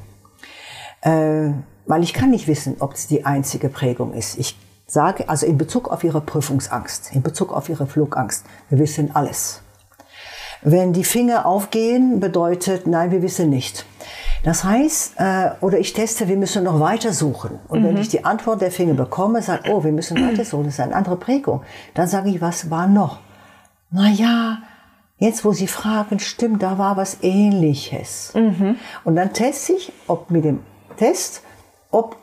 [1.01, 1.51] Äh,
[1.85, 4.39] weil ich kann nicht wissen, ob es die einzige Prägung ist.
[4.39, 4.57] Ich
[4.93, 9.61] sage, also in Bezug auf ihre Prüfungsangst, in Bezug auf ihre Flugangst, wir wissen alles.
[10.61, 13.85] Wenn die Finger aufgehen, bedeutet, nein, wir wissen nicht.
[14.43, 17.59] Das heißt, äh, oder ich teste, wir müssen noch weiter suchen.
[17.67, 17.85] Und mhm.
[17.85, 20.79] wenn ich die Antwort der Finger bekomme, sage, oh, wir müssen weiter suchen, das ist
[20.79, 21.63] eine andere Prägung.
[21.95, 23.19] Dann sage ich, was war noch?
[23.89, 24.59] Na ja,
[25.17, 28.33] jetzt wo Sie fragen, stimmt, da war was Ähnliches.
[28.35, 28.77] Mhm.
[29.03, 30.59] Und dann teste ich, ob mit dem
[30.97, 31.41] Test,
[31.91, 32.17] ob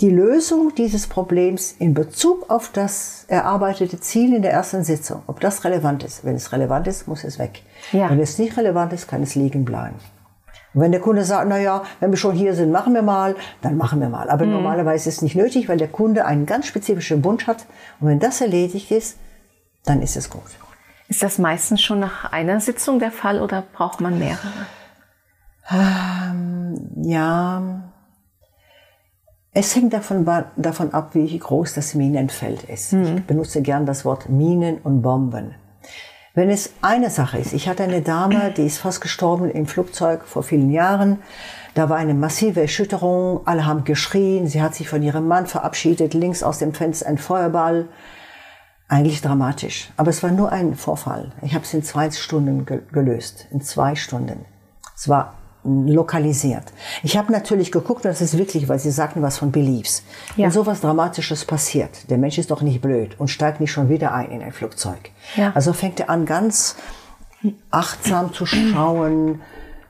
[0.00, 5.40] die Lösung dieses Problems in Bezug auf das erarbeitete Ziel in der ersten Sitzung, ob
[5.40, 6.24] das relevant ist.
[6.24, 7.62] Wenn es relevant ist, muss es weg.
[7.92, 8.10] Ja.
[8.10, 9.96] Wenn es nicht relevant ist, kann es liegen bleiben.
[10.74, 13.36] Und wenn der Kunde sagt, na ja, wenn wir schon hier sind, machen wir mal,
[13.62, 14.28] dann machen wir mal.
[14.28, 14.52] Aber mhm.
[14.52, 17.66] normalerweise ist es nicht nötig, weil der Kunde einen ganz spezifischen Wunsch hat.
[18.00, 19.16] Und wenn das erledigt ist,
[19.84, 20.42] dann ist es gut.
[21.06, 24.66] Ist das meistens schon nach einer Sitzung der Fall oder braucht man mehrere?
[25.70, 27.92] Ähm, ja,
[29.54, 30.26] es hängt davon,
[30.56, 32.92] davon ab, wie groß das Minenfeld ist.
[32.92, 33.18] Mhm.
[33.18, 35.54] Ich benutze gern das Wort Minen und Bomben.
[36.34, 40.24] Wenn es eine Sache ist, ich hatte eine Dame, die ist fast gestorben im Flugzeug
[40.24, 41.20] vor vielen Jahren.
[41.74, 46.12] Da war eine massive Erschütterung, alle haben geschrien, sie hat sich von ihrem Mann verabschiedet,
[46.12, 47.86] links aus dem Fenster ein Feuerball.
[48.88, 49.92] Eigentlich dramatisch.
[49.96, 51.32] Aber es war nur ein Vorfall.
[51.42, 53.46] Ich habe es in zwei Stunden gelöst.
[53.52, 54.44] In zwei Stunden.
[54.96, 55.34] Es war
[55.64, 56.64] lokalisiert.
[57.02, 60.02] Ich habe natürlich geguckt, das ist wirklich, weil Sie sagten was von Beliefs.
[60.36, 60.44] Ja.
[60.44, 64.12] Wenn sowas Dramatisches passiert, der Mensch ist doch nicht blöd und steigt nicht schon wieder
[64.12, 65.10] ein in ein Flugzeug.
[65.36, 65.52] Ja.
[65.54, 66.76] Also fängt er an, ganz
[67.70, 69.40] achtsam zu schauen,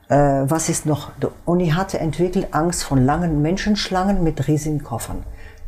[0.09, 1.11] äh, was ist noch.
[1.45, 5.23] Und ich hatte entwickelt Angst von langen Menschenschlangen mit riesigen Koffern.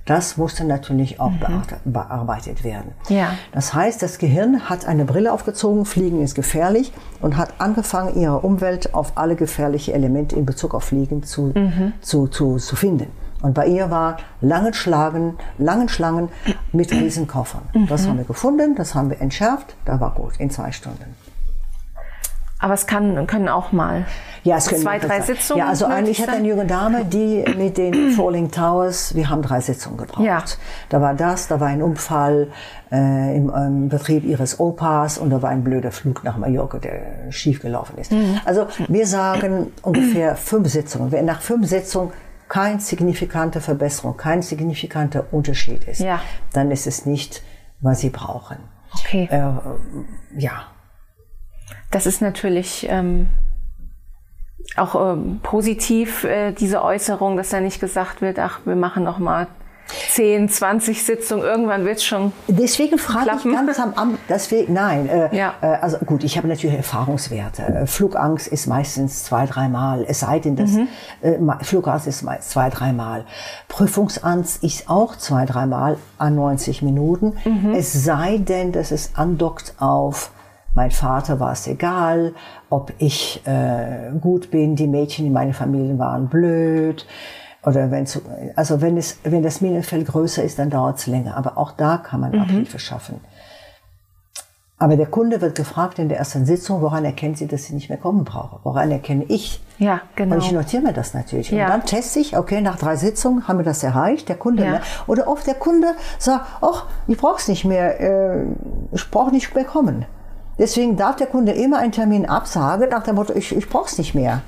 [0.08, 1.62] Das musste natürlich auch mhm.
[1.86, 2.94] bearbeitet werden.
[3.10, 3.32] Ja.
[3.52, 6.92] Das heißt, das Gehirn hat eine Brille aufgezogen, Fliegen ist gefährlich
[7.22, 11.94] und hat angefangen, ihre Umwelt auf alle gefährlichen Elemente in Bezug auf Fliegen zu, mhm.
[12.02, 13.08] zu, zu, zu finden.
[13.42, 16.30] Und bei ihr war langen Schlagen, langen Schlangen
[16.72, 17.62] mit Riesenkoffern.
[17.74, 17.88] Mhm.
[17.88, 21.16] Das haben wir gefunden, das haben wir entschärft, da war gut, in zwei Stunden.
[22.60, 24.06] Aber es kann, können auch mal
[24.48, 25.60] ja, es können zwei, drei Sitzungen.
[25.60, 29.60] Ja, also eigentlich hatte eine junge Dame, die mit den Falling Towers, wir haben drei
[29.60, 30.26] Sitzungen gebraucht.
[30.26, 30.44] Ja.
[30.90, 32.48] Da war das, da war ein Unfall
[32.92, 37.30] äh, im, im Betrieb ihres Opas und da war ein blöder Flug nach Mallorca, der
[37.30, 38.12] schiefgelaufen ist.
[38.12, 38.40] Mhm.
[38.46, 41.12] Also wir sagen ungefähr fünf Sitzungen.
[41.12, 42.12] Wenn nach fünf Sitzungen
[42.48, 46.22] kein signifikante Verbesserung, kein signifikanter Unterschied ist, ja.
[46.54, 47.44] dann ist es nicht,
[47.82, 48.58] was sie brauchen.
[48.94, 49.28] Okay.
[49.30, 50.68] Äh, ja.
[51.92, 53.28] Das ist natürlich ähm,
[54.76, 59.20] auch ähm, positiv, äh, diese Äußerung, dass da nicht gesagt wird, ach, wir machen noch
[59.20, 59.48] mal
[59.88, 62.34] 10, 20 Sitzungen, irgendwann wird es schon.
[62.48, 65.54] Deswegen frage ich ganz am Amt, deswegen, nein, äh, ja.
[65.62, 67.62] äh, also gut, ich habe natürlich Erfahrungswerte.
[67.62, 70.88] Äh, Flugangst ist meistens zwei, dreimal, es sei denn, dass mhm.
[71.22, 73.26] äh, Flugangst ist meist zwei, dreimal.
[73.70, 77.74] Prüfungsangst ist auch zwei, dreimal an 90 Minuten, mhm.
[77.74, 80.32] es sei denn, dass es andockt auf
[80.78, 82.36] mein Vater war es egal,
[82.70, 87.08] ob ich äh, gut bin, die Mädchen in meiner Familie waren blöd.
[87.64, 88.06] Oder wenn
[88.56, 91.36] also wenn es, wenn das Minenfeld größer ist, dann dauert es länger.
[91.36, 92.42] Aber auch da kann man mhm.
[92.42, 93.20] Abhilfe schaffen.
[94.78, 97.90] Aber der Kunde wird gefragt in der ersten Sitzung, woran erkennt sie, dass sie nicht
[97.90, 98.60] mehr kommen brauche?
[98.62, 99.60] Woran erkenne ich?
[99.80, 100.36] Ja, genau.
[100.36, 101.50] Und ich notiere mir das natürlich.
[101.50, 101.66] Ja.
[101.66, 104.64] Und dann teste ich, okay, nach drei Sitzungen haben wir das erreicht, der Kunde.
[104.64, 104.82] Ja.
[105.08, 108.46] Oder oft der Kunde sagt, ach, ich brauche es nicht mehr, äh,
[108.92, 110.06] ich brauche nicht mehr kommen.
[110.58, 113.98] Deswegen darf der Kunde immer einen Termin absagen nach dem Motto, ich, ich brauche es
[113.98, 114.42] nicht mehr.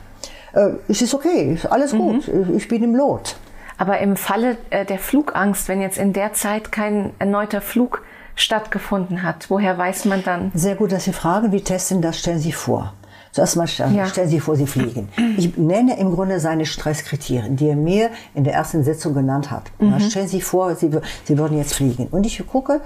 [0.53, 1.97] Äh, es ist okay, ist alles mhm.
[1.97, 3.35] gut, ich, ich bin im Lot.
[3.77, 8.03] Aber im Falle äh, der Flugangst, wenn jetzt in der Zeit kein erneuter Flug
[8.35, 10.51] stattgefunden hat, woher weiß man dann?
[10.53, 12.19] Sehr gut, dass Sie fragen, wie testen das?
[12.19, 12.93] Stellen Sie vor.
[13.31, 14.07] Zuerst mal stellen, ja.
[14.07, 15.09] Sie vor, Sie fliegen.
[15.37, 19.71] Ich nenne im Grunde seine Stresskriterien, die er mir in der ersten Sitzung genannt hat.
[19.77, 19.99] Mhm.
[19.99, 20.89] Stellen Sie vor, Sie,
[21.25, 22.07] Sie würden jetzt fliegen.
[22.07, 22.81] Und ich gucke,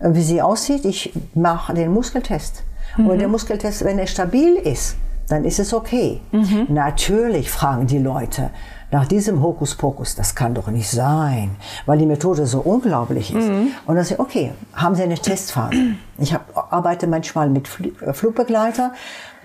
[0.00, 0.84] wie sie aussieht.
[0.84, 2.62] Ich mache den Muskeltest.
[2.96, 3.06] Mhm.
[3.08, 4.96] Und der Muskeltest, wenn er stabil ist,
[5.28, 6.20] dann ist es okay.
[6.32, 6.66] Mhm.
[6.68, 8.50] Natürlich fragen die Leute,
[8.90, 13.48] nach diesem Hokuspokus, das kann doch nicht sein, weil die Methode so unglaublich ist.
[13.48, 13.72] Mhm.
[13.86, 15.76] Und dann sage ich, okay, haben Sie eine Testphase?
[16.18, 17.68] Ich hab, arbeite manchmal mit
[18.00, 18.92] äh, Flugbegleiter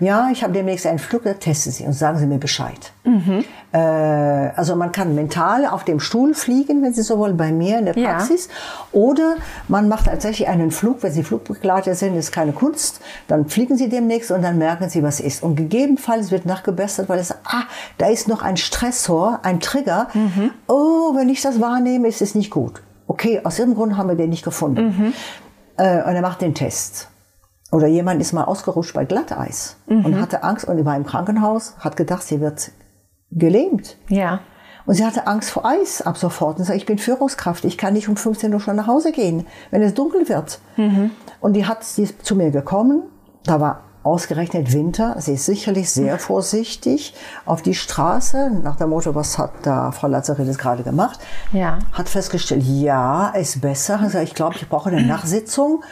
[0.00, 2.92] ja, ich habe demnächst einen Flug, da testen Sie und sagen Sie mir Bescheid.
[3.04, 3.44] Mhm.
[3.72, 7.78] Äh, also man kann mental auf dem Stuhl fliegen, wenn Sie so wollen, bei mir
[7.78, 8.48] in der Praxis.
[8.48, 8.98] Ja.
[8.98, 9.36] Oder
[9.68, 13.00] man macht tatsächlich einen Flug, wenn Sie Flugbegleiter sind, ist keine Kunst.
[13.28, 15.42] Dann fliegen Sie demnächst und dann merken Sie, was ist.
[15.42, 17.64] Und gegebenenfalls wird nachgebessert, weil es, ah,
[17.98, 20.08] da ist noch ein Stressor, ein Trigger.
[20.14, 20.50] Mhm.
[20.66, 22.80] Oh, wenn ich das wahrnehme, ist es nicht gut.
[23.06, 24.96] Okay, aus irgendeinem Grund haben wir den nicht gefunden.
[24.96, 25.12] Mhm.
[25.80, 27.08] Äh, und er macht den Test.
[27.72, 30.04] Oder jemand ist mal ausgerutscht bei Glatteis mhm.
[30.04, 32.72] und hatte Angst und war im Krankenhaus, hat gedacht, sie wird
[33.30, 33.96] gelähmt.
[34.08, 34.40] Ja.
[34.84, 36.58] Und sie hatte Angst vor Eis ab sofort.
[36.58, 39.46] Und sagte, ich bin Führungskraft, ich kann nicht um 15 Uhr schon nach Hause gehen,
[39.70, 40.58] wenn es dunkel wird.
[40.76, 41.12] Mhm.
[41.40, 43.04] Und die hat sie zu mir gekommen,
[43.44, 45.16] da war ausgerechnet Winter.
[45.18, 48.50] Sie ist sicherlich sehr vorsichtig auf die Straße.
[48.62, 51.20] Nach der Motto, was hat da Frau Lazaridis gerade gemacht?
[51.52, 51.78] Ja.
[51.92, 54.00] Hat festgestellt, ja, ist besser.
[54.00, 55.82] Also ich glaube, ich brauche eine Nachsitzung.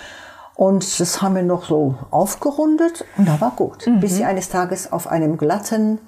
[0.55, 3.87] Und das haben wir noch so aufgerundet und da war gut.
[3.87, 4.01] Mhm.
[4.01, 6.01] Bis sie eines Tages auf einem glatten,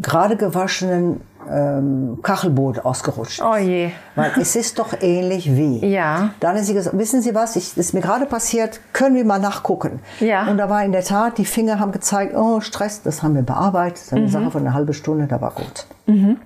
[0.00, 1.20] gerade gewaschenen
[1.50, 3.44] ähm, Kachelboot ausgerutscht ist.
[3.44, 3.90] Oh je.
[4.14, 5.84] Weil es ist doch ähnlich wie.
[5.86, 6.30] Ja.
[6.40, 9.38] Dann hat sie gesagt, wissen Sie was, ich, ist mir gerade passiert, können wir mal
[9.38, 10.00] nachgucken.
[10.20, 10.48] Ja.
[10.48, 13.42] Und da war in der Tat, die Finger haben gezeigt, oh, Stress, das haben wir
[13.42, 14.12] bearbeitet.
[14.12, 14.28] Eine mhm.
[14.28, 15.86] Sache von einer halben Stunde, da war gut.
[16.06, 16.38] Mhm.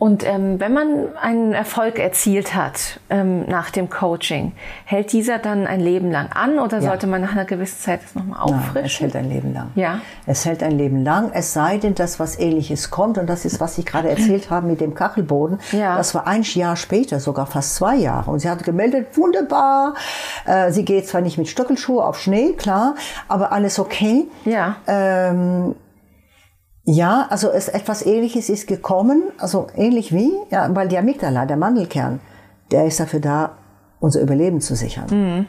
[0.00, 4.52] Und ähm, wenn man einen Erfolg erzielt hat ähm, nach dem Coaching,
[4.86, 6.88] hält dieser dann ein Leben lang an oder ja.
[6.88, 8.72] sollte man nach einer gewissen Zeit das nochmal auffrischen?
[8.72, 9.70] Nein, es hält ein Leben lang.
[9.74, 10.00] Ja.
[10.24, 13.18] Es hält ein Leben lang, es sei denn, dass was Ähnliches kommt.
[13.18, 15.58] Und das ist, was ich gerade erzählt habe mit dem Kachelboden.
[15.72, 15.98] Ja.
[15.98, 18.30] Das war ein Jahr später, sogar fast zwei Jahre.
[18.30, 19.92] Und sie hat gemeldet, wunderbar.
[20.46, 22.94] Äh, sie geht zwar nicht mit Stöckelschuhe auf Schnee, klar,
[23.28, 24.28] aber alles okay.
[24.46, 24.76] Ja.
[24.86, 25.74] Ähm,
[26.90, 31.56] ja, also es, etwas Ähnliches ist gekommen, also ähnlich wie, ja, weil die Amygdala, der
[31.56, 32.20] Mandelkern,
[32.70, 33.52] der ist dafür da,
[34.00, 35.06] unser Überleben zu sichern.
[35.10, 35.46] Mhm.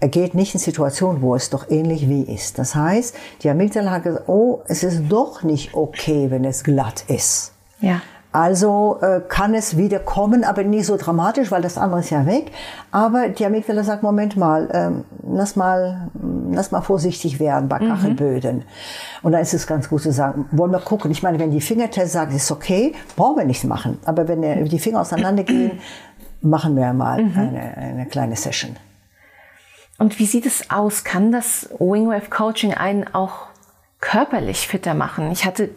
[0.00, 2.58] Er geht nicht in Situationen, wo es doch ähnlich wie ist.
[2.58, 7.04] Das heißt, die Amygdala hat gesagt, oh, es ist doch nicht okay, wenn es glatt
[7.08, 7.52] ist.
[7.80, 8.02] Ja.
[8.34, 12.26] Also äh, kann es wieder kommen, aber nicht so dramatisch, weil das andere ist ja
[12.26, 12.50] weg.
[12.90, 16.10] Aber die Amygdala sagt, Moment mal, ähm, lass mal,
[16.50, 17.90] lass mal vorsichtig werden bei mhm.
[17.90, 18.56] Kachelböden.
[18.56, 18.62] Mhm.
[19.22, 21.12] Und dann ist es ganz gut zu sagen, wollen wir gucken.
[21.12, 24.00] Ich meine, wenn die Fingertest sagt, ist okay, brauchen wir nichts machen.
[24.04, 25.78] Aber wenn die Finger auseinandergehen,
[26.40, 27.38] machen wir mal mhm.
[27.38, 28.74] eine, eine kleine Session.
[29.96, 31.04] Und wie sieht es aus?
[31.04, 33.46] Kann das Wingwave Coaching einen auch
[34.00, 35.30] körperlich fitter machen?
[35.30, 35.70] Ich hatte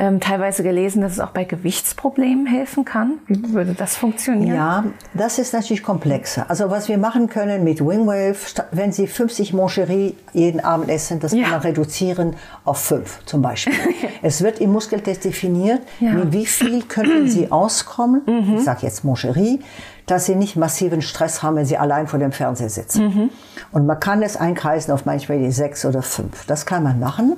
[0.00, 3.18] ähm, teilweise gelesen, dass es auch bei Gewichtsproblemen helfen kann.
[3.26, 4.54] Wie würde das funktionieren?
[4.54, 4.84] Ja,
[5.14, 6.48] das ist natürlich komplexer.
[6.48, 8.36] Also was wir machen können mit Wingwave,
[8.70, 11.42] wenn Sie 50 Moncherie jeden Abend essen, das ja.
[11.42, 13.74] kann man reduzieren auf 5 zum Beispiel.
[14.22, 16.12] es wird im Muskeltest definiert, ja.
[16.12, 18.56] mit wie viel könnten Sie auskommen, mhm.
[18.58, 19.60] ich sage jetzt Moncherie,
[20.06, 23.04] dass Sie nicht massiven Stress haben, wenn Sie allein vor dem Fernseher sitzen.
[23.04, 23.30] Mhm.
[23.72, 26.46] Und man kann es einkreisen auf manchmal die 6 oder 5.
[26.46, 27.36] Das kann man machen.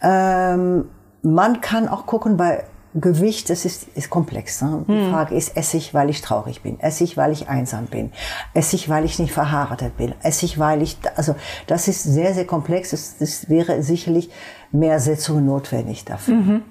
[0.00, 0.86] Ähm,
[1.26, 2.64] man kann auch gucken bei
[2.94, 4.62] Gewicht, das ist, ist komplex.
[4.62, 4.84] Ne?
[4.88, 5.10] Die hm.
[5.10, 6.80] Frage ist, esse ich, weil ich traurig bin?
[6.80, 8.12] Esse ich, weil ich einsam bin?
[8.54, 10.14] Esse ich, weil ich nicht verheiratet bin?
[10.22, 11.34] Esse ich, weil ich, also
[11.66, 12.90] das ist sehr, sehr komplex.
[12.90, 14.30] Das, das wäre sicherlich
[14.70, 16.34] mehr Sitzungen notwendig dafür.
[16.34, 16.62] Mhm.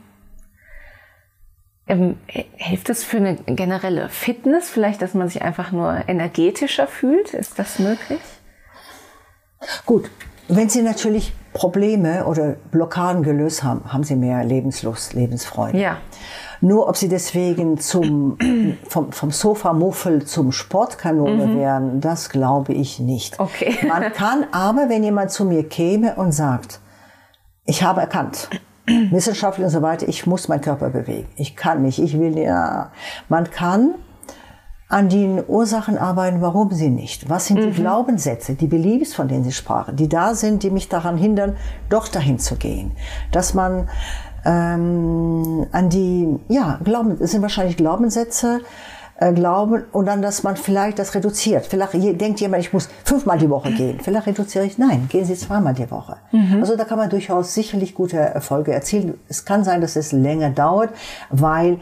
[1.87, 4.69] Ähm, hilft es für eine generelle Fitness?
[4.69, 7.35] Vielleicht, dass man sich einfach nur energetischer fühlt?
[7.35, 8.21] Ist das möglich?
[9.85, 10.09] Gut,
[10.47, 15.77] wenn Sie natürlich Probleme oder Blockaden gelöst haben, haben Sie mehr Lebenslust, Lebensfreude.
[15.77, 15.97] Ja.
[16.61, 18.37] Nur ob Sie deswegen zum,
[18.87, 21.59] vom, vom Sofamuffel zum Sportkanone mhm.
[21.59, 23.39] werden, das glaube ich nicht.
[23.39, 23.77] Okay.
[23.87, 26.79] Man kann aber, wenn jemand zu mir käme und sagt,
[27.65, 28.49] ich habe erkannt,
[28.85, 31.27] wissenschaftlich und so weiter, ich muss meinen Körper bewegen.
[31.37, 32.91] Ich kann nicht, ich will ja.
[33.29, 33.95] Man kann
[34.87, 37.27] an den Ursachen arbeiten, warum sie nicht.
[37.29, 37.71] Was sind mhm.
[37.71, 41.57] die Glaubenssätze, die Beliefs, von denen Sie sprachen, die da sind, die mich daran hindern,
[41.89, 42.91] doch dahin zu gehen.
[43.31, 43.89] Dass man
[44.45, 48.61] ähm, an die, ja, Glauben, es sind wahrscheinlich Glaubenssätze,
[49.17, 51.65] äh, Glauben und dann, dass man vielleicht das reduziert.
[51.65, 53.99] Vielleicht denkt jemand, ich muss fünfmal die Woche gehen.
[54.01, 56.17] Vielleicht reduziere ich, nein, gehen Sie zweimal die Woche.
[56.31, 56.59] Mhm.
[56.59, 59.15] Also da kann man durchaus sicherlich gute Erfolge erzielen.
[59.29, 60.91] Es kann sein, dass es länger dauert,
[61.31, 61.79] weil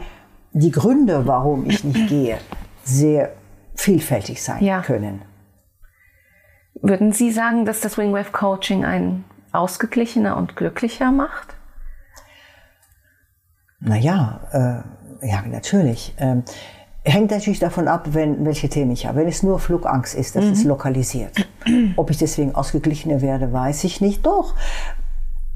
[0.52, 2.38] die Gründe, warum ich nicht gehe,
[2.84, 3.32] sehr
[3.74, 4.82] vielfältig sein ja.
[4.82, 5.22] können.
[6.80, 11.54] Würden Sie sagen, dass das Wingwave Coaching einen ausgeglichener und glücklicher macht?
[13.80, 14.40] Naja,
[15.22, 16.14] äh, ja, natürlich.
[16.18, 16.42] Ähm,
[17.04, 19.20] hängt natürlich davon ab, wenn, welche Themen ich habe.
[19.20, 20.52] Wenn es nur Flugangst ist, das mhm.
[20.52, 21.32] ist lokalisiert.
[21.96, 24.24] Ob ich deswegen ausgeglichener werde, weiß ich nicht.
[24.26, 24.54] Doch.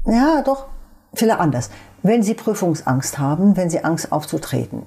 [0.05, 0.67] Ja, doch.
[1.13, 1.71] Vielleicht anders.
[2.03, 4.83] Wenn Sie Prüfungsangst haben, wenn Sie Angst aufzutreten,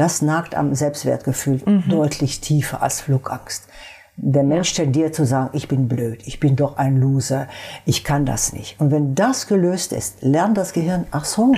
[0.00, 1.84] das nagt am Selbstwertgefühl mhm.
[1.90, 3.68] deutlich tiefer als Flugangst.
[4.16, 7.48] Der Mensch tendiert zu sagen, ich bin blöd, ich bin doch ein Loser,
[7.84, 8.80] ich kann das nicht.
[8.80, 11.54] Und wenn das gelöst ist, lernt das Gehirn, ach so,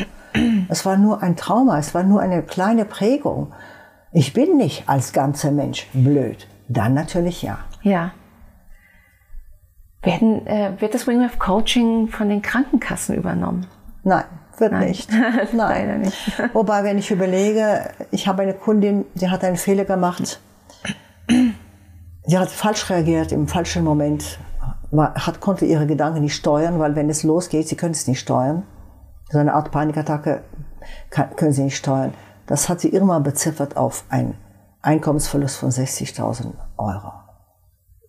[0.69, 3.53] es war nur ein Trauma, es war nur eine kleine Prägung.
[4.11, 6.49] Ich bin nicht als ganzer Mensch blöd.
[6.69, 7.59] Dann natürlich ja.
[7.83, 8.13] Ja.
[10.03, 13.69] Werden, äh, wird das Wingwave Coaching von den Krankenkassen übernommen?
[14.03, 14.25] Nein,
[14.59, 14.89] wird Nein.
[14.89, 15.11] nicht.
[15.53, 16.01] Nein.
[16.01, 16.43] Nicht.
[16.53, 20.41] Wobei, wenn ich überlege, ich habe eine Kundin, die hat einen Fehler gemacht.
[22.25, 24.39] Sie hat falsch reagiert im falschen Moment,
[24.93, 28.65] hat, konnte ihre Gedanken nicht steuern, weil wenn es losgeht, sie können es nicht steuern.
[29.31, 30.43] So eine Art Panikattacke
[31.11, 32.13] kann, können sie nicht steuern.
[32.47, 34.35] Das hat sie irgendwann beziffert auf einen
[34.83, 37.13] Einkommensverlust von 60.000 Euro.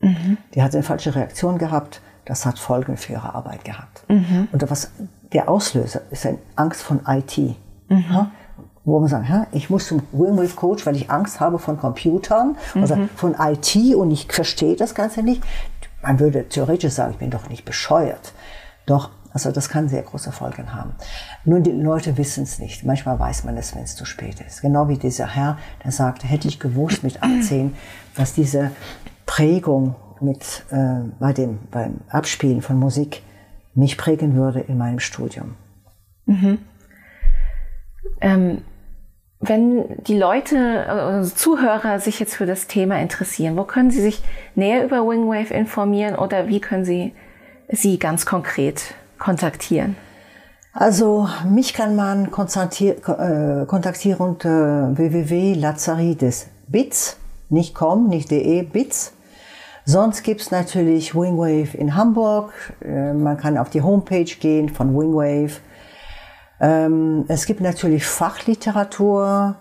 [0.02, 0.38] Mhm.
[0.54, 2.02] Die hat eine falsche Reaktion gehabt.
[2.26, 4.06] Das hat Folgen für ihre Arbeit gehabt.
[4.10, 4.48] Mhm.
[4.52, 4.92] Und was
[5.34, 7.38] der Auslöser ist eine Angst von IT.
[7.38, 8.32] Mhm.
[8.86, 12.98] Wo man sagt, ich muss zum Wingwave Coach, weil ich Angst habe von Computern oder
[12.98, 13.10] mhm.
[13.16, 15.42] von IT und ich verstehe das Ganze nicht.
[16.02, 18.34] Man würde theoretisch sagen, ich bin doch nicht bescheuert.
[18.86, 20.94] Doch also das kann sehr große Folgen haben.
[21.44, 22.86] Nur die Leute wissen es nicht.
[22.86, 24.62] Manchmal weiß man es, wenn es zu spät ist.
[24.62, 27.76] Genau wie dieser Herr, der sagte, hätte ich gewusst mit 18,
[28.16, 28.70] was diese
[29.26, 33.24] Prägung mit, äh, bei dem, beim Abspielen von Musik
[33.76, 35.56] mich prägen würde in meinem Studium.
[36.26, 36.60] Mhm.
[38.22, 38.62] Ähm,
[39.40, 44.24] wenn die Leute, also Zuhörer sich jetzt für das Thema interessieren, wo können sie sich
[44.56, 47.14] näher über Wingwave informieren oder wie können sie
[47.68, 49.98] sie ganz konkret kontaktieren?
[50.72, 57.18] Also mich kann man äh, kontaktieren unter www.lazarides.bits,
[57.50, 59.14] nicht com, nicht de, bits.
[59.86, 62.54] Sonst gibt's natürlich Wingwave in Hamburg.
[62.82, 65.60] Äh, man kann auf die Homepage gehen von Wingwave.
[66.62, 69.56] Ähm, es gibt natürlich Fachliteratur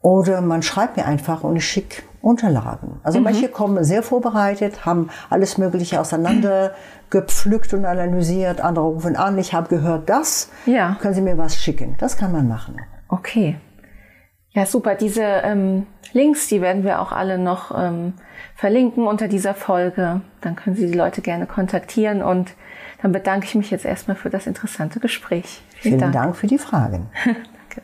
[0.00, 3.00] oder man schreibt mir einfach und ich schicke Unterlagen.
[3.02, 3.24] Also mhm.
[3.24, 6.72] manche kommen sehr vorbereitet, haben alles Mögliche auseinander
[7.10, 8.60] gepflückt und analysiert.
[8.60, 10.50] Andere rufen an, ich habe gehört das.
[10.66, 10.96] Ja.
[11.00, 11.96] Können Sie mir was schicken?
[11.98, 12.76] Das kann man machen.
[13.08, 13.56] Okay.
[14.50, 14.94] Ja, super.
[14.94, 18.14] Diese ähm, Links, die werden wir auch alle noch ähm,
[18.54, 20.20] verlinken unter dieser Folge.
[20.40, 22.54] Dann können Sie die Leute gerne kontaktieren und
[23.02, 25.62] dann bedanke ich mich jetzt erstmal für das interessante Gespräch.
[25.70, 26.12] Vielen, Vielen Dank.
[26.12, 27.08] Dank für die Fragen.
[27.24, 27.82] Danke.